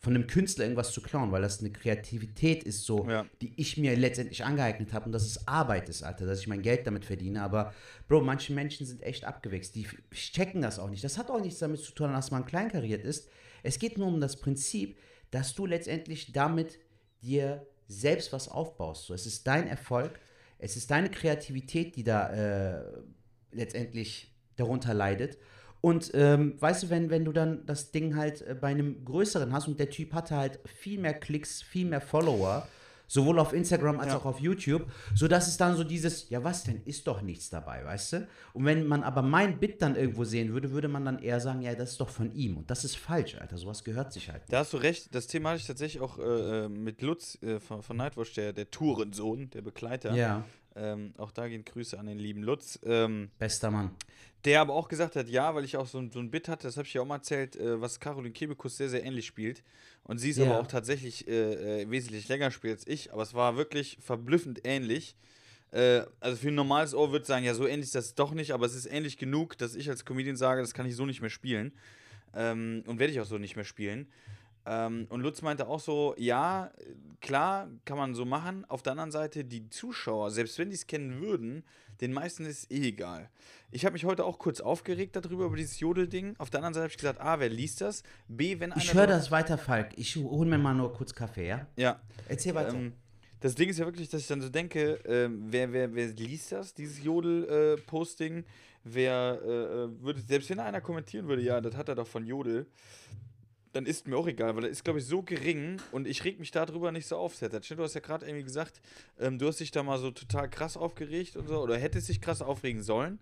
[0.00, 3.26] von einem Künstler irgendwas zu klauen, weil das eine Kreativität ist, so, ja.
[3.42, 6.62] die ich mir letztendlich angeeignet habe und dass es Arbeit ist, Alter, dass ich mein
[6.62, 7.42] Geld damit verdiene.
[7.42, 7.74] Aber,
[8.06, 9.74] Bro, manche Menschen sind echt abgewichst.
[9.74, 11.02] Die checken das auch nicht.
[11.02, 13.28] Das hat auch nichts damit zu tun, dass man kleinkariert ist.
[13.64, 14.98] Es geht nur um das Prinzip,
[15.32, 16.78] dass du letztendlich damit
[17.22, 19.06] dir selbst was aufbaust.
[19.06, 20.20] So, es ist dein Erfolg,
[20.58, 22.84] es ist deine Kreativität, die da äh,
[23.50, 25.38] letztendlich darunter leidet.
[25.80, 29.52] Und ähm, weißt du, wenn, wenn du dann das Ding halt äh, bei einem größeren
[29.52, 32.66] hast und der Typ hatte halt viel mehr Klicks, viel mehr Follower,
[33.08, 34.18] sowohl auf Instagram als ja.
[34.18, 37.84] auch auf YouTube, sodass es dann so dieses, ja was denn, ist doch nichts dabei,
[37.84, 38.28] weißt du?
[38.52, 41.62] Und wenn man aber mein Bit dann irgendwo sehen würde, würde man dann eher sagen,
[41.62, 42.58] ja, das ist doch von ihm.
[42.58, 44.42] Und das ist falsch, Alter, sowas gehört sich halt.
[44.42, 44.52] Nicht.
[44.52, 47.60] Da hast du recht, das Thema hatte ich tatsächlich auch äh, äh mit Lutz äh,
[47.60, 50.12] von, von Nightwatch, der, der Tourensohn, der Begleiter.
[50.14, 50.44] Ja.
[50.78, 52.78] Ähm, auch da gehen Grüße an den lieben Lutz.
[52.84, 53.90] Ähm, Bester Mann.
[54.44, 56.76] Der aber auch gesagt hat, ja, weil ich auch so, so ein Bit hatte, das
[56.76, 59.64] habe ich ja auch mal erzählt, äh, was Caroline Kebekus sehr, sehr ähnlich spielt.
[60.04, 60.46] Und sie ist ja.
[60.46, 64.60] aber auch tatsächlich äh, äh, wesentlich länger spielt als ich, aber es war wirklich verblüffend
[64.64, 65.16] ähnlich.
[65.72, 68.32] Äh, also für ein normales Ohr würde ich sagen, ja, so ähnlich ist das doch
[68.32, 71.04] nicht, aber es ist ähnlich genug, dass ich als Comedian sage, das kann ich so
[71.04, 71.72] nicht mehr spielen.
[72.34, 74.06] Ähm, und werde ich auch so nicht mehr spielen.
[74.68, 76.70] Ähm, und Lutz meinte auch so, ja,
[77.20, 78.66] klar, kann man so machen.
[78.66, 81.64] Auf der anderen Seite, die Zuschauer, selbst wenn die es kennen würden,
[82.02, 83.30] den meisten ist eh egal.
[83.70, 86.34] Ich habe mich heute auch kurz aufgeregt darüber, über dieses Jodel-Ding.
[86.38, 88.02] Auf der anderen Seite habe ich gesagt, A, wer liest das?
[88.28, 88.82] B, wenn einer.
[88.82, 89.92] Ich höre das weiter, Falk.
[89.96, 91.66] Ich hole mir mal nur kurz Kaffee, ja?
[91.76, 92.00] Ja.
[92.28, 92.74] Erzähl weiter.
[92.74, 92.92] Ähm,
[93.40, 96.52] das Ding ist ja wirklich, dass ich dann so denke, äh, wer, wer, wer liest
[96.52, 98.38] das, dieses Jodel-Posting?
[98.38, 98.44] Äh,
[98.84, 102.26] wer äh, äh, würde, selbst wenn einer kommentieren würde, ja, das hat er doch von
[102.26, 102.66] Jodel,
[103.72, 106.38] dann ist mir auch egal, weil er ist, glaube ich, so gering und ich reg
[106.38, 107.62] mich darüber nicht so auf, Sertac.
[107.68, 108.80] Du hast ja gerade irgendwie gesagt,
[109.18, 112.20] ähm, du hast dich da mal so total krass aufgeregt und so, oder hättest dich
[112.20, 113.18] krass aufregen sollen.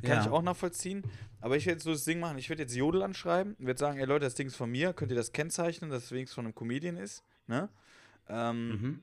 [0.00, 0.22] Kann ja.
[0.22, 1.02] ich auch nachvollziehen.
[1.40, 3.78] Aber ich werde jetzt so das Ding machen, ich werde jetzt Jodel anschreiben und werde
[3.78, 6.36] sagen, ey Leute, das Ding ist von mir, könnt ihr das kennzeichnen, dass es wenigstens
[6.36, 7.68] von einem Comedian ist, ne?
[8.28, 9.02] Ähm, mhm.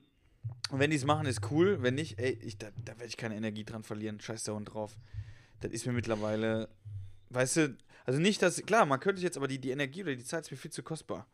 [0.72, 1.82] Und wenn die es machen, ist cool.
[1.82, 4.20] Wenn nicht, ey, ich, da, da werde ich keine Energie dran verlieren.
[4.20, 4.98] Scheiß der Hund drauf.
[5.60, 6.70] Das ist mir mittlerweile,
[7.30, 7.78] weißt du,
[8.10, 10.50] also nicht, dass, klar, man könnte jetzt, aber die, die Energie oder die Zeit ist
[10.50, 11.28] mir viel zu kostbar.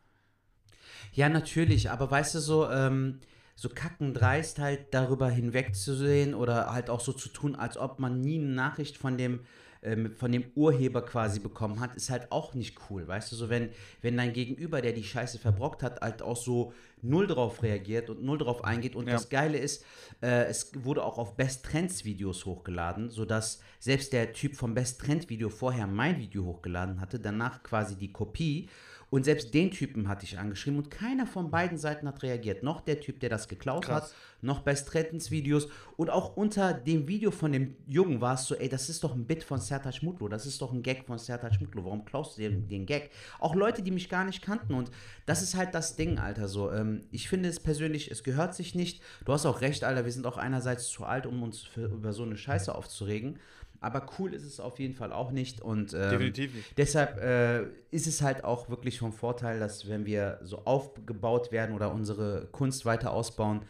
[1.14, 3.20] Ja, natürlich, aber weißt du so, ähm,
[3.54, 8.38] so kackendreist halt darüber hinwegzusehen oder halt auch so zu tun, als ob man nie
[8.38, 9.40] eine Nachricht von dem
[9.86, 13.48] ähm, von dem Urheber quasi bekommen hat, ist halt auch nicht cool, weißt du, so
[13.48, 13.70] wenn,
[14.02, 16.72] wenn dein Gegenüber, der die Scheiße verbrockt hat, halt auch so
[17.02, 18.96] null drauf reagiert und null drauf eingeht.
[18.96, 19.12] Und Ja.
[19.12, 19.84] das Geile ist,
[20.22, 25.00] äh, es wurde auch auf Best Trends Videos hochgeladen, sodass selbst der Typ vom Best
[25.00, 28.68] Trend Video vorher mein Video hochgeladen hatte, danach quasi die Kopie.
[29.08, 32.62] Und selbst den Typen hatte ich angeschrieben und keiner von beiden Seiten hat reagiert.
[32.62, 34.04] Noch der Typ, der das geklaut Krass.
[34.04, 35.68] hat, noch Best Trends Videos.
[35.96, 39.14] Und auch unter dem Video von dem Jungen war es so, ey, das ist doch
[39.14, 42.36] ein Bit von Sertac Mutlu, das ist doch ein Gag von Sertac Mutlu, warum klaust
[42.36, 43.10] du den, den Gag?
[43.38, 44.90] Auch Leute, die mich gar nicht kannten und
[45.24, 46.72] das ist halt das Ding, Alter, so.
[46.72, 49.02] Ähm, ich finde es persönlich, es gehört sich nicht.
[49.24, 52.12] Du hast auch recht, Alter, wir sind auch einerseits zu alt, um uns für, über
[52.12, 53.38] so eine Scheiße aufzuregen.
[53.80, 56.78] Aber cool ist es auf jeden Fall auch nicht und ähm, Definitiv nicht.
[56.78, 61.74] Deshalb äh, ist es halt auch wirklich vom Vorteil, dass wenn wir so aufgebaut werden
[61.74, 63.62] oder unsere Kunst weiter ausbauen,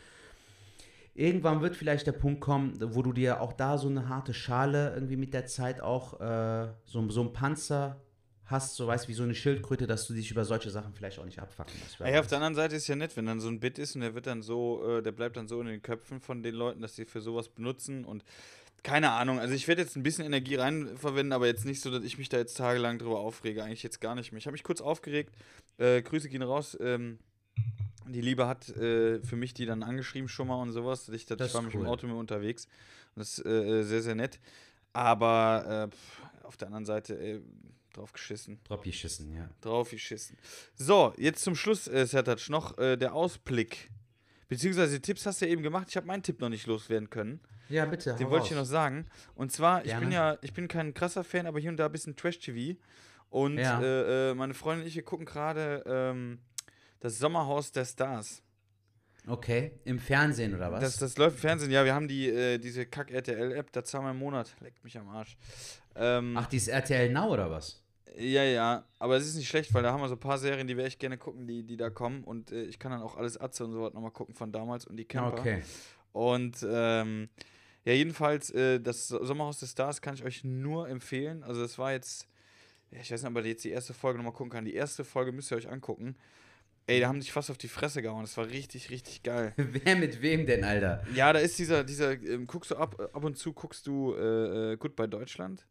[1.14, 4.92] irgendwann wird vielleicht der Punkt kommen, wo du dir auch da so eine harte Schale
[4.94, 8.00] irgendwie mit der Zeit auch äh, so, so ein Panzer
[8.46, 11.24] hast, so weißt wie so eine Schildkröte, dass du dich über solche Sachen vielleicht auch
[11.24, 12.00] nicht abfacken musst.
[12.00, 14.02] Ey, auf der anderen Seite ist ja nett, wenn dann so ein Bit ist und
[14.02, 16.80] der wird dann so, äh, der bleibt dann so in den Köpfen von den Leuten,
[16.80, 18.24] dass sie für sowas benutzen und
[18.82, 19.40] keine Ahnung.
[19.40, 22.18] Also ich werde jetzt ein bisschen Energie rein verwenden, aber jetzt nicht so, dass ich
[22.18, 23.64] mich da jetzt tagelang drüber aufrege.
[23.64, 24.38] Eigentlich jetzt gar nicht mehr.
[24.38, 25.34] Ich habe mich kurz aufgeregt.
[25.78, 26.76] Äh, Grüße gehen raus.
[26.80, 27.18] Ähm,
[28.06, 31.08] die Liebe hat äh, für mich die dann angeschrieben schon mal und sowas.
[31.08, 31.86] Ich, das ich war ist mit dem cool.
[31.88, 32.68] Auto mit unterwegs.
[33.16, 34.38] Das ist äh, sehr, sehr nett.
[34.92, 37.40] Aber äh, auf der anderen Seite äh,
[37.92, 38.60] drauf geschissen.
[38.64, 39.48] Drauf geschissen, ja.
[39.60, 40.36] Drauf geschissen.
[40.74, 43.90] So, jetzt zum Schluss, äh, Sertac, noch äh, der Ausblick.
[44.48, 45.88] Beziehungsweise Tipps hast du ja eben gemacht.
[45.90, 47.40] Ich habe meinen Tipp noch nicht loswerden können.
[47.68, 48.14] Ja, bitte.
[48.14, 49.06] Den wollte ich dir noch sagen.
[49.34, 50.00] Und zwar, ich Gerne.
[50.06, 52.78] bin ja, ich bin kein krasser Fan, aber hier und da ein bisschen Trash-TV.
[53.30, 53.80] Und Ja.
[53.80, 56.38] äh, äh, meine Freundin und ich, wir gucken gerade ähm,
[57.00, 58.42] das Sommerhaus der Stars.
[59.28, 60.80] Okay, im Fernsehen oder was?
[60.80, 61.70] Das, das läuft im Fernsehen.
[61.72, 64.54] Ja, wir haben die, äh, diese Kack-RTL-App, da zahlen wir im Monat.
[64.60, 65.36] Leckt mich am Arsch.
[65.96, 67.82] Ähm, Ach, die ist RTL Now oder was?
[68.16, 70.66] Ja, ja, aber es ist nicht schlecht, weil da haben wir so ein paar Serien,
[70.68, 72.22] die wir echt gerne gucken, die, die da kommen.
[72.24, 74.86] Und äh, ich kann dann auch alles Atze und so was nochmal gucken von damals
[74.86, 75.40] und die Camper.
[75.40, 75.62] Okay.
[76.12, 77.28] Und ähm,
[77.86, 81.42] ja, jedenfalls, äh, das So- Sommerhaus des Stars kann ich euch nur empfehlen.
[81.42, 82.28] Also, das war jetzt,
[82.90, 84.64] ich weiß nicht, ob ihr jetzt die erste Folge nochmal gucken kann.
[84.66, 86.16] Die erste Folge müsst ihr euch angucken.
[86.88, 88.22] Ey, da haben sich fast auf die Fresse gehauen.
[88.22, 89.52] Das war richtig, richtig geil.
[89.56, 91.04] Wer mit wem denn, Alter?
[91.14, 94.72] Ja, da ist dieser, dieser, ähm, guckst du ab, ab und zu, guckst du äh,
[94.74, 95.66] äh, Goodbye Deutschland?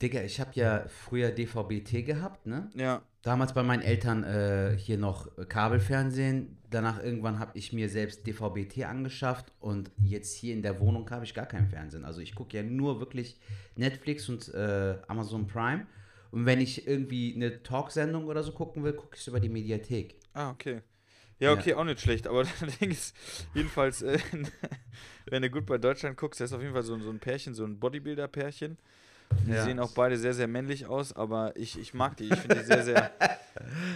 [0.00, 2.70] Digga, ich habe ja früher DVB-T gehabt, ne?
[2.74, 3.02] Ja.
[3.28, 6.56] Damals bei meinen Eltern äh, hier noch Kabelfernsehen.
[6.70, 11.26] Danach irgendwann habe ich mir selbst DVB-T angeschafft und jetzt hier in der Wohnung habe
[11.26, 12.06] ich gar kein Fernsehen.
[12.06, 13.38] Also ich gucke ja nur wirklich
[13.76, 15.86] Netflix und äh, Amazon Prime.
[16.30, 19.50] Und wenn ich irgendwie eine Talksendung oder so gucken will, gucke ich es über die
[19.50, 20.14] Mediathek.
[20.32, 20.80] Ah, okay.
[21.38, 22.28] Ja, okay, auch nicht schlecht.
[22.28, 23.14] Aber das Ding ist,
[23.52, 24.18] jedenfalls, äh,
[25.26, 27.52] wenn du gut bei Deutschland guckst, da ist auf jeden Fall so, so ein Pärchen,
[27.52, 28.78] so ein Bodybuilder-Pärchen.
[29.46, 29.64] Die Ja.
[29.64, 32.24] sehen auch beide sehr, sehr männlich aus, aber ich, ich mag die.
[32.28, 33.10] Ich finde die sehr, sehr.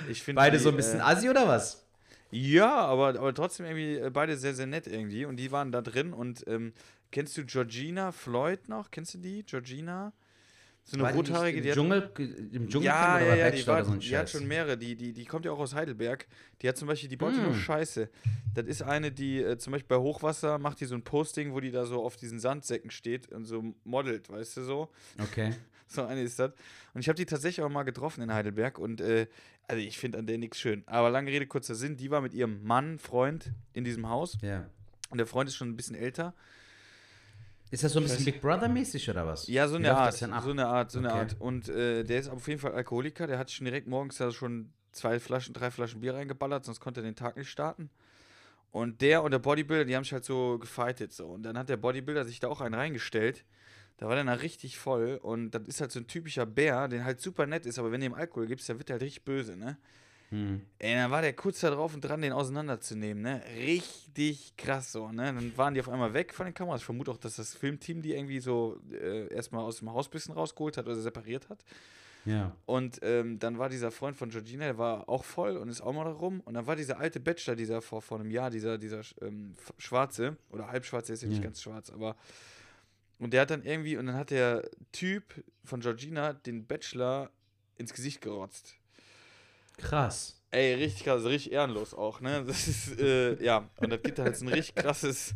[0.09, 1.85] Ich Beide die, so ein bisschen Äh, Assi oder was?
[2.31, 5.25] ja, aber, aber trotzdem irgendwie äh, beide sehr, sehr nett irgendwie.
[5.25, 6.13] Und die waren da drin.
[6.13, 6.73] Und ähm,
[7.13, 8.91] kennst du Georgina Floyd noch?
[8.91, 9.45] Kennst du die?
[9.45, 10.13] Georgina?
[10.85, 12.11] So eine nicht rothaarige, im die hat Dschungel,
[12.53, 14.77] im Dschungel ja, ja, ja, die, war, so die hat schon mehrere.
[14.77, 16.27] Die, die, die kommt ja auch aus Heidelberg.
[16.61, 17.55] Die hat zum Beispiel, die baut ja nur.
[17.55, 18.11] Scheiße.
[18.55, 21.61] Das ist eine, die äh, zum Beispiel bei Hochwasser macht die so ein Posting, wo
[21.61, 24.89] die da so auf diesen Sandsäcken steht und so modelt, weißt du so.
[25.21, 25.55] Okay.
[25.89, 26.53] So eine ist das.
[26.95, 29.27] Und ich habe die tatsächlich auch mal getroffen in Heidelberg und äh,
[29.69, 30.85] also ich finde an der nichts schön.
[30.87, 34.71] Aber lange Rede, kurzer Sinn, die war mit ihrem Mann, Freund in diesem Haus Ja.
[35.11, 36.35] und der Freund ist schon ein bisschen älter.
[37.73, 39.47] Ist das so ein bisschen Big Brother-mäßig oder was?
[39.47, 40.15] Ja, so eine Art.
[40.15, 41.19] So eine Art, so eine Okay.
[41.19, 41.37] Art.
[41.39, 43.27] Und äh, der ist auf jeden Fall Alkoholiker.
[43.27, 47.01] Der hat schon direkt morgens da schon zwei Flaschen, drei Flaschen Bier reingeballert, sonst konnte
[47.01, 47.89] er den Tag nicht starten.
[48.73, 51.29] Und der und der Bodybuilder, die haben sich halt so gefightet so.
[51.29, 53.47] Und dann hat der Bodybuilder sich da auch einen reingestellt.
[53.97, 55.19] Da war der dann richtig voll.
[55.23, 58.01] Und das ist halt so ein typischer Bär, der halt super nett ist, aber wenn
[58.01, 59.79] du ihm Alkohol gibst, dann wird er halt richtig böse, ne?
[60.33, 60.63] Hm.
[60.79, 63.43] Ey, dann war der kurz da drauf und dran, den auseinanderzunehmen, ne?
[63.55, 65.25] Richtig krass so, ne?
[65.25, 66.81] Dann waren die auf einmal weg von den Kameras.
[66.81, 70.11] Ich vermute auch, dass das Filmteam die irgendwie so äh, erstmal aus dem Haus ein
[70.11, 71.63] bisschen rausgeholt hat oder separiert hat.
[72.25, 72.57] Ja.
[72.65, 75.93] Und ähm, dann war dieser Freund von Georgina, der war auch voll und ist auch
[75.93, 76.41] mal da rum.
[76.41, 80.39] Und dann war dieser alte Bachelor, dieser vor, vor einem Jahr, dieser, dieser ähm, Schwarze,
[80.49, 82.17] oder Halbschwarze, ist ja nicht ganz schwarz, aber.
[83.19, 87.31] Und der hat dann irgendwie, und dann hat der Typ von Georgina den Bachelor
[87.77, 88.77] ins Gesicht gerotzt.
[89.79, 90.37] Krass.
[90.51, 92.45] Ey, richtig krass, richtig ehrenlos auch, ne?
[92.47, 95.35] Das ist, äh, ja, und das gibt halt so ein richtig krasses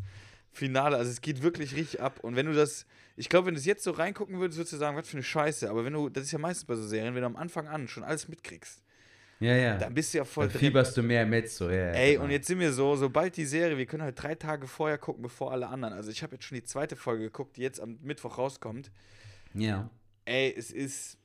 [0.52, 0.96] Finale.
[0.96, 2.20] Also es geht wirklich richtig ab.
[2.22, 4.76] Und wenn du das, ich glaube, wenn du es jetzt so reingucken würdest, würdest du
[4.76, 5.70] sagen, was für eine Scheiße.
[5.70, 7.88] Aber wenn du, das ist ja meistens bei so Serien, wenn du am Anfang an
[7.88, 8.82] schon alles mitkriegst,
[9.40, 9.76] Ja, ja.
[9.78, 11.76] dann bist du ja voll Dann fieberst du mehr mit, so, ja.
[11.76, 12.24] ja, Ey, genau.
[12.24, 15.22] und jetzt sind wir so, sobald die Serie, wir können halt drei Tage vorher gucken,
[15.22, 15.94] bevor alle anderen.
[15.94, 18.90] Also ich habe jetzt schon die zweite Folge geguckt, die jetzt am Mittwoch rauskommt.
[19.54, 19.88] Ja.
[20.26, 21.16] Ey, es ist,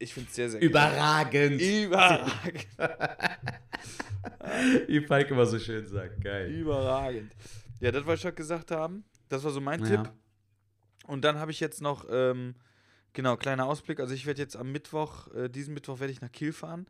[0.00, 1.60] ich finde es sehr, sehr Überragend.
[1.60, 2.66] Überragend.
[4.88, 6.22] Wie Falk immer so schön sagt.
[6.22, 6.50] Geil.
[6.50, 7.32] Überragend.
[7.80, 10.02] Ja, das, was ich schon gesagt haben, das war so mein ja.
[10.02, 10.12] Tipp.
[11.06, 12.54] Und dann habe ich jetzt noch, ähm,
[13.12, 14.00] genau, kleiner Ausblick.
[14.00, 16.86] Also ich werde jetzt am Mittwoch, äh, diesen Mittwoch werde ich nach Kiel fahren.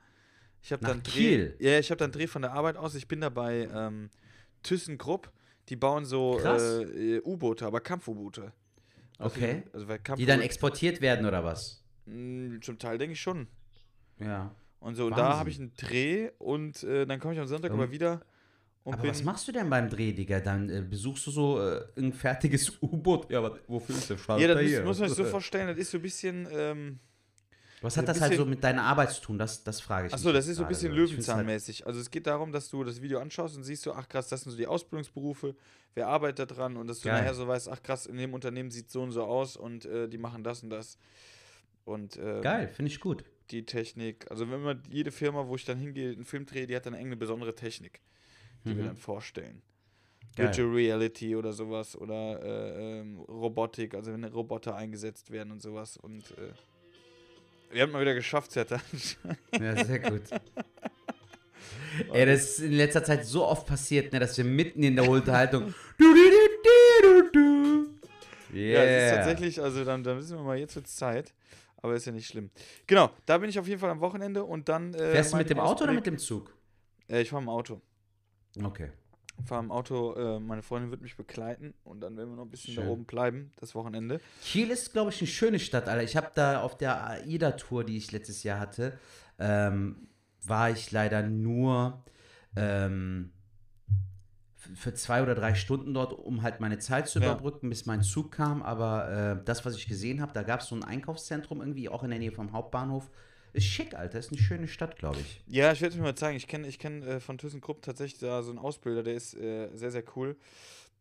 [0.63, 1.51] Ich habe dann Dreh.
[1.59, 2.95] Ja, ich habe dann Dreh von der Arbeit aus.
[2.95, 4.11] Ich bin dabei ähm,
[4.63, 5.33] ThyssenKrupp.
[5.69, 8.53] Die bauen so äh, äh, U-Boote, aber Kampf-U-Boote.
[9.19, 9.63] Also, okay.
[9.73, 11.81] Also, Kampf die dann exportiert werden oder was?
[12.07, 13.47] Mh, hm, zum Teil denke ich schon.
[14.19, 14.55] Ja.
[14.81, 17.73] Und so, und da habe ich einen Dreh und äh, dann komme ich am Sonntag
[17.73, 17.81] mhm.
[17.81, 18.23] aber wieder.
[18.85, 20.41] aber was machst du denn beim Dreh, Digga?
[20.41, 23.31] Dann äh, besuchst du so äh, ein fertiges U-Boot?
[23.31, 24.83] Ja, aber wofür ist der Schalter Ja, das hier?
[24.83, 26.49] muss man sich so vorstellen, das ist so ein bisschen.
[26.51, 26.99] Ähm,
[27.83, 29.39] was hat das halt so mit deiner Arbeit zu tun?
[29.39, 30.15] Das, das frage ich.
[30.15, 31.87] Achso, das ist so ein bisschen halt Löwenzahnmäßig.
[31.87, 34.43] Also es geht darum, dass du das Video anschaust und siehst so, ach krass, das
[34.43, 35.55] sind so die Ausbildungsberufe,
[35.95, 37.21] wer arbeitet dran und dass du Geil.
[37.21, 40.09] nachher so weißt, ach krass, in dem Unternehmen sieht so und so aus und äh,
[40.09, 40.99] die machen das und das.
[41.85, 44.31] Und, äh, Geil, finde ich gut die Technik.
[44.31, 46.95] Also wenn man jede Firma, wo ich dann hingehe, einen Film drehe, die hat dann
[46.95, 48.01] eine besondere Technik,
[48.65, 48.77] die mhm.
[48.79, 49.63] wir dann vorstellen.
[50.37, 50.47] Geil.
[50.47, 55.97] Virtual Reality oder sowas oder äh, ähm, Robotik, also wenn Roboter eingesetzt werden und sowas
[55.97, 56.53] und äh,
[57.73, 58.81] wir haben mal wieder geschafft, Zeta.
[59.53, 60.23] ja, sehr gut.
[62.13, 65.09] Ey, das ist in letzter Zeit so oft passiert, ne, dass wir mitten in der
[65.09, 65.75] Unterhaltung.
[68.53, 68.83] Yeah.
[68.83, 71.33] Ja, es ist tatsächlich, also dann, dann wissen wir mal, jetzt wird es Zeit.
[71.83, 72.51] Aber ist ja nicht schlimm.
[72.87, 74.95] Genau, da bin ich auf jeden Fall am Wochenende und dann.
[74.95, 76.55] Äh, Fährst du mit dem Ausblick, Auto oder mit dem Zug?
[77.09, 77.81] Äh, ich fahre im Auto.
[78.63, 78.91] Okay.
[79.43, 82.45] Ich fahre im Auto, äh, meine Freundin wird mich begleiten und dann werden wir noch
[82.45, 82.85] ein bisschen Schön.
[82.85, 84.21] da oben bleiben, das Wochenende.
[84.43, 86.03] Kiel ist, glaube ich, eine schöne Stadt, Alter.
[86.03, 88.99] Ich habe da auf der AIDA-Tour, die ich letztes Jahr hatte,
[89.39, 90.09] ähm,
[90.45, 92.05] war ich leider nur.
[92.57, 93.33] Ähm,
[94.75, 97.71] für zwei oder drei Stunden dort, um halt meine Zeit zu überbrücken, ja.
[97.71, 98.63] bis mein Zug kam.
[98.63, 102.03] Aber äh, das, was ich gesehen habe, da gab es so ein Einkaufszentrum irgendwie, auch
[102.05, 103.11] in der Nähe vom Hauptbahnhof.
[103.53, 104.19] Ist schick, Alter.
[104.19, 105.43] Ist eine schöne Stadt, glaube ich.
[105.47, 106.37] Ja, ich werde es mir mal zeigen.
[106.37, 109.69] Ich kenne ich kenn, äh, von ThyssenKrupp tatsächlich da so einen Ausbilder, der ist äh,
[109.75, 110.37] sehr, sehr cool.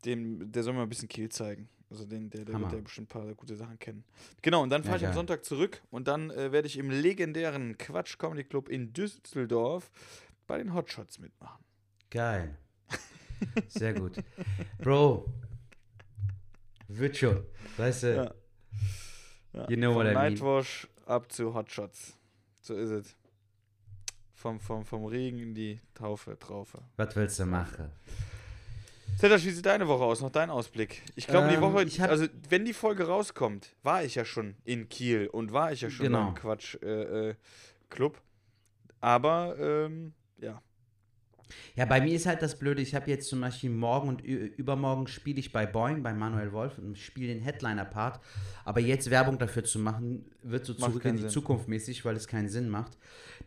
[0.05, 1.69] Dem, der soll mir ein bisschen Kiel zeigen.
[1.91, 4.03] Also den, der, der wird ja bestimmt ein paar gute Sachen kennen.
[4.41, 6.91] Genau, und dann fahre ja, ich am Sonntag zurück und dann äh, werde ich im
[6.91, 9.91] legendären Quatsch Comedy Club in Düsseldorf
[10.45, 11.63] bei den Hotshots mitmachen.
[12.11, 12.55] Geil.
[13.67, 14.17] Sehr gut.
[14.79, 15.31] Bro,
[16.87, 17.43] wird schon.
[17.77, 18.15] Weißt du?
[18.15, 18.33] Ja.
[19.53, 19.69] Ja.
[19.69, 20.33] You know what I mean.
[20.33, 22.17] Nightwash ab zu Hotshots.
[22.61, 23.15] So ist es.
[24.33, 26.79] Vom, vom, vom Regen in die Taufe, Traufe.
[26.95, 27.91] Was willst du machen?
[29.17, 30.21] Zettasch, wie sieht deine Woche aus?
[30.21, 31.03] Noch dein Ausblick.
[31.15, 34.87] Ich glaube, ähm, die Woche, also wenn die Folge rauskommt, war ich ja schon in
[34.87, 36.25] Kiel und war ich ja schon genau.
[36.25, 37.35] beim Quatsch äh, äh,
[37.89, 38.21] Club.
[39.01, 40.61] Aber ähm, ja,
[41.75, 45.07] ja, bei mir ist halt das Blöde, ich habe jetzt zum Beispiel morgen und übermorgen
[45.07, 48.19] spiele ich bei Boeing, bei Manuel Wolf und spiele den Headliner-Part.
[48.65, 51.31] Aber jetzt Werbung dafür zu machen, wird so macht zurück in die Sinn.
[51.31, 52.97] Zukunft mäßig, weil es keinen Sinn macht.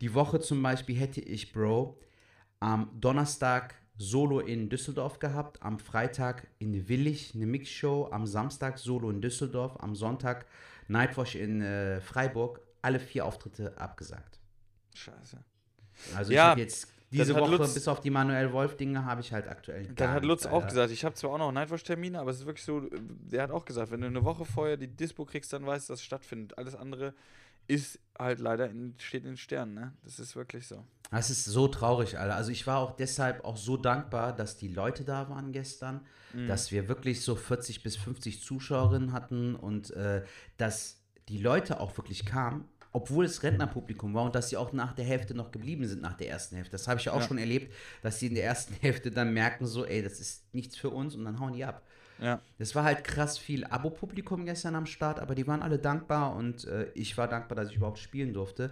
[0.01, 1.99] Die Woche zum Beispiel hätte ich, Bro,
[2.59, 9.09] am Donnerstag Solo in Düsseldorf gehabt, am Freitag in Willig eine Mixshow, am Samstag Solo
[9.11, 10.45] in Düsseldorf, am Sonntag
[10.87, 12.61] Nightwash in äh, Freiburg.
[12.81, 14.39] Alle vier Auftritte abgesagt.
[14.93, 15.43] Scheiße.
[16.15, 16.45] Also ja.
[16.45, 19.87] ich habe jetzt diese Woche, Lutz, bis auf die Manuel Wolf-Dinge, habe ich halt aktuell.
[19.95, 22.65] Dann hat Lutz auch gesagt, ich habe zwar auch noch Nightwatch-Termine, aber es ist wirklich
[22.65, 25.89] so, der hat auch gesagt, wenn du eine Woche vorher die Dispo kriegst, dann weißt
[25.89, 26.57] du, dass es stattfindet.
[26.57, 27.13] Alles andere
[27.67, 29.93] ist halt leider in, steht in den Sternen, ne?
[30.03, 30.83] Das ist wirklich so.
[31.11, 32.35] Das ist so traurig, Alter.
[32.35, 36.01] Also ich war auch deshalb auch so dankbar, dass die Leute da waren gestern,
[36.33, 36.47] mhm.
[36.47, 40.23] dass wir wirklich so 40 bis 50 Zuschauerinnen hatten und äh,
[40.57, 44.93] dass die Leute auch wirklich kamen obwohl es Rentnerpublikum war und dass sie auch nach
[44.93, 46.71] der Hälfte noch geblieben sind, nach der ersten Hälfte.
[46.71, 47.27] Das habe ich ja auch ja.
[47.27, 47.73] schon erlebt,
[48.03, 51.15] dass sie in der ersten Hälfte dann merken, so, ey, das ist nichts für uns
[51.15, 51.81] und dann hauen die ab.
[52.19, 52.39] Ja.
[52.59, 56.65] Das war halt krass viel Abo-Publikum gestern am Start, aber die waren alle dankbar und
[56.65, 58.71] äh, ich war dankbar, dass ich überhaupt spielen durfte.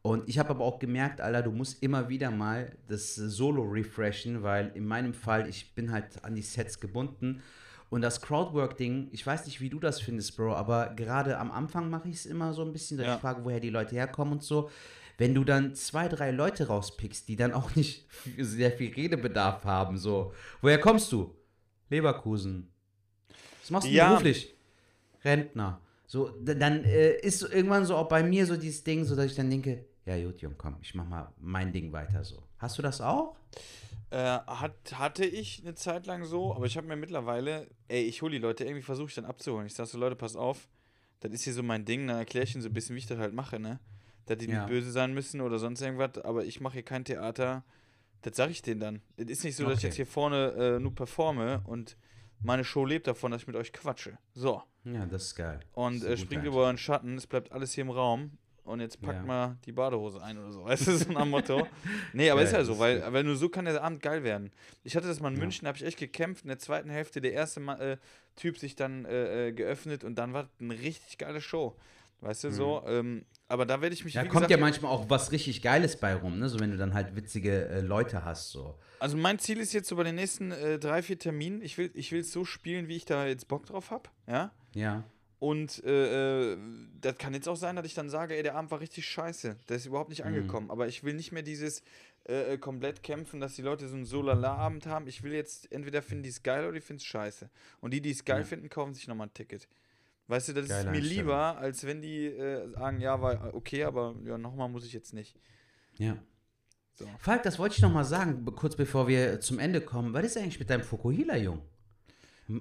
[0.00, 4.42] Und ich habe aber auch gemerkt, Alter, du musst immer wieder mal das Solo refreshen,
[4.42, 7.42] weil in meinem Fall, ich bin halt an die Sets gebunden
[7.90, 11.88] und das Crowdwork-Ding, ich weiß nicht, wie du das findest, Bro, aber gerade am Anfang
[11.88, 13.14] mache ich es immer so ein bisschen, dass ja.
[13.14, 14.70] ich frage, woher die Leute herkommen und so.
[15.16, 18.06] Wenn du dann zwei, drei Leute rauspickst, die dann auch nicht
[18.38, 21.34] sehr viel Redebedarf haben, so, woher kommst du?
[21.90, 22.70] Leverkusen.
[23.62, 24.10] Was machst du ja.
[24.10, 24.54] beruflich?
[25.24, 25.80] Rentner.
[26.06, 29.34] So, dann äh, ist irgendwann so auch bei mir so dieses Ding, so dass ich
[29.34, 32.42] dann denke, ja gut, Jung, komm, ich mach mal mein Ding weiter so.
[32.58, 33.36] Hast du das auch?
[34.10, 38.22] Äh, hat, hatte ich eine Zeit lang so, aber ich habe mir mittlerweile, ey, ich
[38.22, 39.66] hole die Leute, irgendwie versuche ich dann abzuholen.
[39.66, 40.68] Ich sage so, Leute, pass auf,
[41.20, 43.06] das ist hier so mein Ding, dann erkläre ich ihnen so ein bisschen, wie ich
[43.06, 43.80] das halt mache, ne?
[44.24, 44.60] Dass die ja.
[44.60, 47.64] nicht böse sein müssen oder sonst irgendwas, aber ich mache hier kein Theater.
[48.22, 49.02] Das sage ich denen dann.
[49.16, 49.72] Es ist nicht so, okay.
[49.72, 51.96] dass ich jetzt hier vorne äh, nur performe und
[52.40, 54.18] meine Show lebt davon, dass ich mit euch quatsche.
[54.32, 54.62] So.
[54.84, 55.60] Ja, das ist geil.
[55.72, 58.38] Und äh, springt über euren Schatten, es bleibt alles hier im Raum
[58.68, 59.24] und jetzt packt ja.
[59.24, 60.64] mal die Badehose ein oder so.
[60.64, 61.66] Weißt du, so ein Motto.
[62.12, 64.52] Nee, aber ja, ist ja so, weil, weil nur so kann der Abend geil werden.
[64.84, 65.40] Ich hatte das mal in ja.
[65.40, 66.44] München, da habe ich echt gekämpft.
[66.44, 67.96] In der zweiten Hälfte der erste mal, äh,
[68.36, 71.76] Typ sich dann äh, äh geöffnet und dann war eine richtig geile Show.
[72.20, 72.52] Weißt du, mhm.
[72.52, 72.82] so.
[72.86, 74.14] Ähm, aber da werde ich mich.
[74.14, 76.48] Da kommt gesagt, ja manchmal auch was richtig Geiles bei rum, ne?
[76.48, 78.78] So wenn du dann halt witzige äh, Leute hast, so.
[78.98, 81.90] Also mein Ziel ist jetzt so bei den nächsten äh, drei, vier Terminen, ich will
[81.94, 84.52] ich es so spielen, wie ich da jetzt Bock drauf habe, ja?
[84.74, 85.04] Ja.
[85.38, 86.58] Und äh, äh,
[87.00, 89.56] das kann jetzt auch sein, dass ich dann sage, ey, der Abend war richtig scheiße.
[89.68, 90.28] Der ist überhaupt nicht mhm.
[90.28, 90.66] angekommen.
[90.66, 90.70] Mhm.
[90.72, 91.82] Aber ich will nicht mehr dieses
[92.28, 95.06] äh, äh, komplett kämpfen, dass die Leute so einen Solala-Abend haben.
[95.06, 97.48] Ich will jetzt entweder finden die es geil oder die finden es scheiße.
[97.80, 98.44] Und die, die es geil ja.
[98.44, 99.68] finden, kaufen sich nochmal ein Ticket.
[100.26, 103.84] Weißt du, das Geile ist mir lieber, als wenn die äh, sagen, ja, war okay,
[103.84, 105.36] aber ja, nochmal muss ich jetzt nicht.
[105.96, 106.18] Ja.
[106.92, 107.06] So.
[107.18, 110.12] Falk, das wollte ich nochmal sagen, kurz bevor wir zum Ende kommen.
[110.12, 111.62] Was ist eigentlich mit deinem Fukuhila, Jung?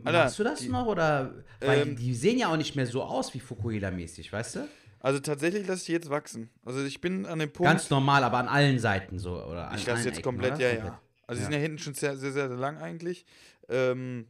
[0.04, 1.34] Alter, Machst du das die, noch oder?
[1.62, 4.68] Weil ähm, die sehen ja auch nicht mehr so aus wie Fukuhila-mäßig, weißt du?
[5.00, 6.50] Also tatsächlich lasse ich jetzt wachsen.
[6.66, 7.72] Also ich bin an dem Punkt.
[7.72, 9.42] Ganz normal, aber an allen Seiten so.
[9.44, 10.74] Oder ich lasse jetzt Ecken, komplett, oder?
[10.74, 11.02] ja, ja.
[11.28, 13.26] Also die sind ja hinten schon sehr, sehr, sehr lang eigentlich.
[13.70, 14.28] Ähm,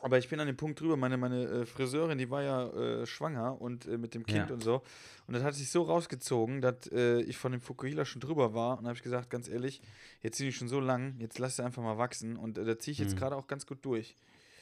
[0.00, 0.96] aber ich bin an dem Punkt drüber.
[0.96, 4.54] Meine, meine äh, Friseurin, die war ja äh, schwanger und äh, mit dem Kind ja.
[4.54, 4.82] und so.
[5.26, 8.78] Und das hat sich so rausgezogen, dass äh, ich von dem Fukuhila schon drüber war.
[8.78, 9.80] Und habe ich gesagt, ganz ehrlich,
[10.20, 12.36] jetzt sind die schon so lang, jetzt lass sie einfach mal wachsen.
[12.36, 13.18] Und äh, da ziehe ich jetzt mhm.
[13.18, 14.14] gerade auch ganz gut durch.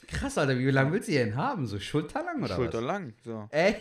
[0.07, 1.67] Krass, Alter, wie lange willst du denn haben?
[1.67, 3.25] So schulterlang oder Schulterlang, was?
[3.25, 3.49] so.
[3.51, 3.77] Ey?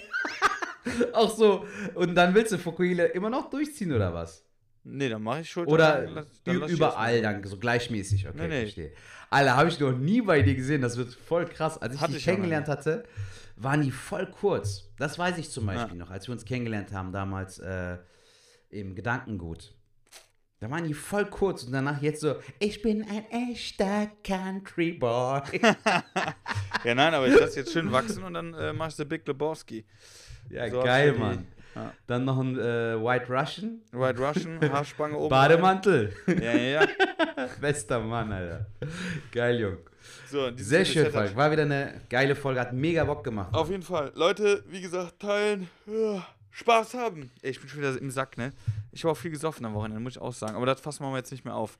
[1.13, 1.65] auch so.
[1.95, 4.45] Und dann willst du Fukuhila immer noch durchziehen oder was?
[4.85, 5.71] Nee, dann mache ich Schulter.
[5.71, 8.61] Oder dann überall dann so gleichmäßig, okay, nee, nee.
[8.61, 8.91] verstehe.
[9.29, 11.81] Alter, habe ich noch nie bei dir gesehen, das wird voll krass.
[11.81, 13.03] Als ich Hatte dich ich kennengelernt hatte,
[13.55, 14.89] waren die voll kurz.
[14.97, 16.03] Das weiß ich zum Beispiel ja.
[16.03, 17.97] noch, als wir uns kennengelernt haben damals äh,
[18.69, 19.73] im Gedankengut.
[20.63, 25.41] Da waren die voll kurz und danach jetzt so, ich bin ein echter Country Boy.
[26.85, 29.83] ja, nein, aber ich lasse jetzt schön wachsen und dann äh, machst du Big Lebowski.
[30.49, 31.47] Ja, so geil, Mann.
[31.75, 31.93] Ja.
[32.07, 33.81] Dann noch ein äh, White Russian.
[33.91, 35.27] White Russian, Haarspange oben.
[35.27, 36.13] Bademantel.
[36.27, 36.87] Ja, ja, ja.
[37.59, 38.65] Bester Mann, Alter.
[39.33, 39.77] Geil, Jung.
[40.27, 41.35] So, Sehr schön, Falk.
[41.35, 42.61] War wieder eine geile Folge.
[42.61, 43.53] Hat mega Bock gemacht.
[43.53, 44.13] Auf jeden Fall.
[44.15, 45.67] Leute, wie gesagt, teilen.
[46.51, 47.31] Spaß haben.
[47.41, 48.53] Ey, ich bin schon wieder im Sack, ne?
[48.93, 50.55] Ich habe auch viel gesoffen am Wochenende, muss ich auch sagen.
[50.55, 51.77] Aber das fassen wir jetzt nicht mehr auf.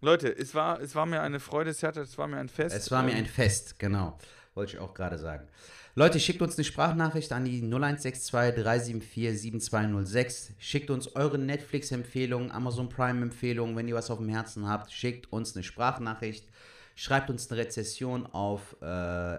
[0.00, 2.74] Leute, es war, es war mir eine Freude, es war mir ein Fest.
[2.74, 4.18] Es war mir ein Fest, genau.
[4.54, 5.48] Wollte ich auch gerade sagen.
[5.94, 10.52] Leute, schickt uns eine Sprachnachricht an die 0162 374 7206.
[10.58, 14.90] Schickt uns eure Netflix-Empfehlungen, Amazon Prime-Empfehlungen, wenn ihr was auf dem Herzen habt.
[14.90, 16.48] Schickt uns eine Sprachnachricht.
[16.94, 18.86] Schreibt uns eine Rezession auf äh,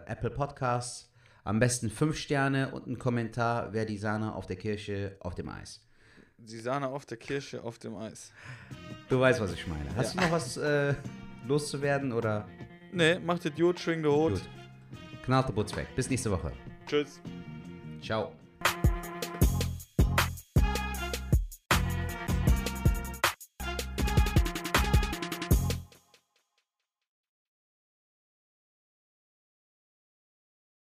[0.05, 1.11] Apple Podcasts.
[1.43, 5.49] Am besten fünf Sterne und einen Kommentar, wer die Sahne auf der Kirsche auf dem
[5.49, 5.81] Eis.
[6.37, 8.31] Die Sahne auf der Kirsche auf dem Eis.
[9.09, 9.95] Du weißt, was ich meine.
[9.95, 10.21] Hast ja.
[10.21, 10.93] du noch was äh,
[11.47, 12.47] loszuwerden oder?
[12.91, 14.41] Nee, macht Idiot, schwing der Hut.
[15.23, 15.87] Knallt der Butz weg.
[15.95, 16.51] Bis nächste Woche.
[16.85, 17.21] Tschüss.
[18.01, 18.33] Ciao.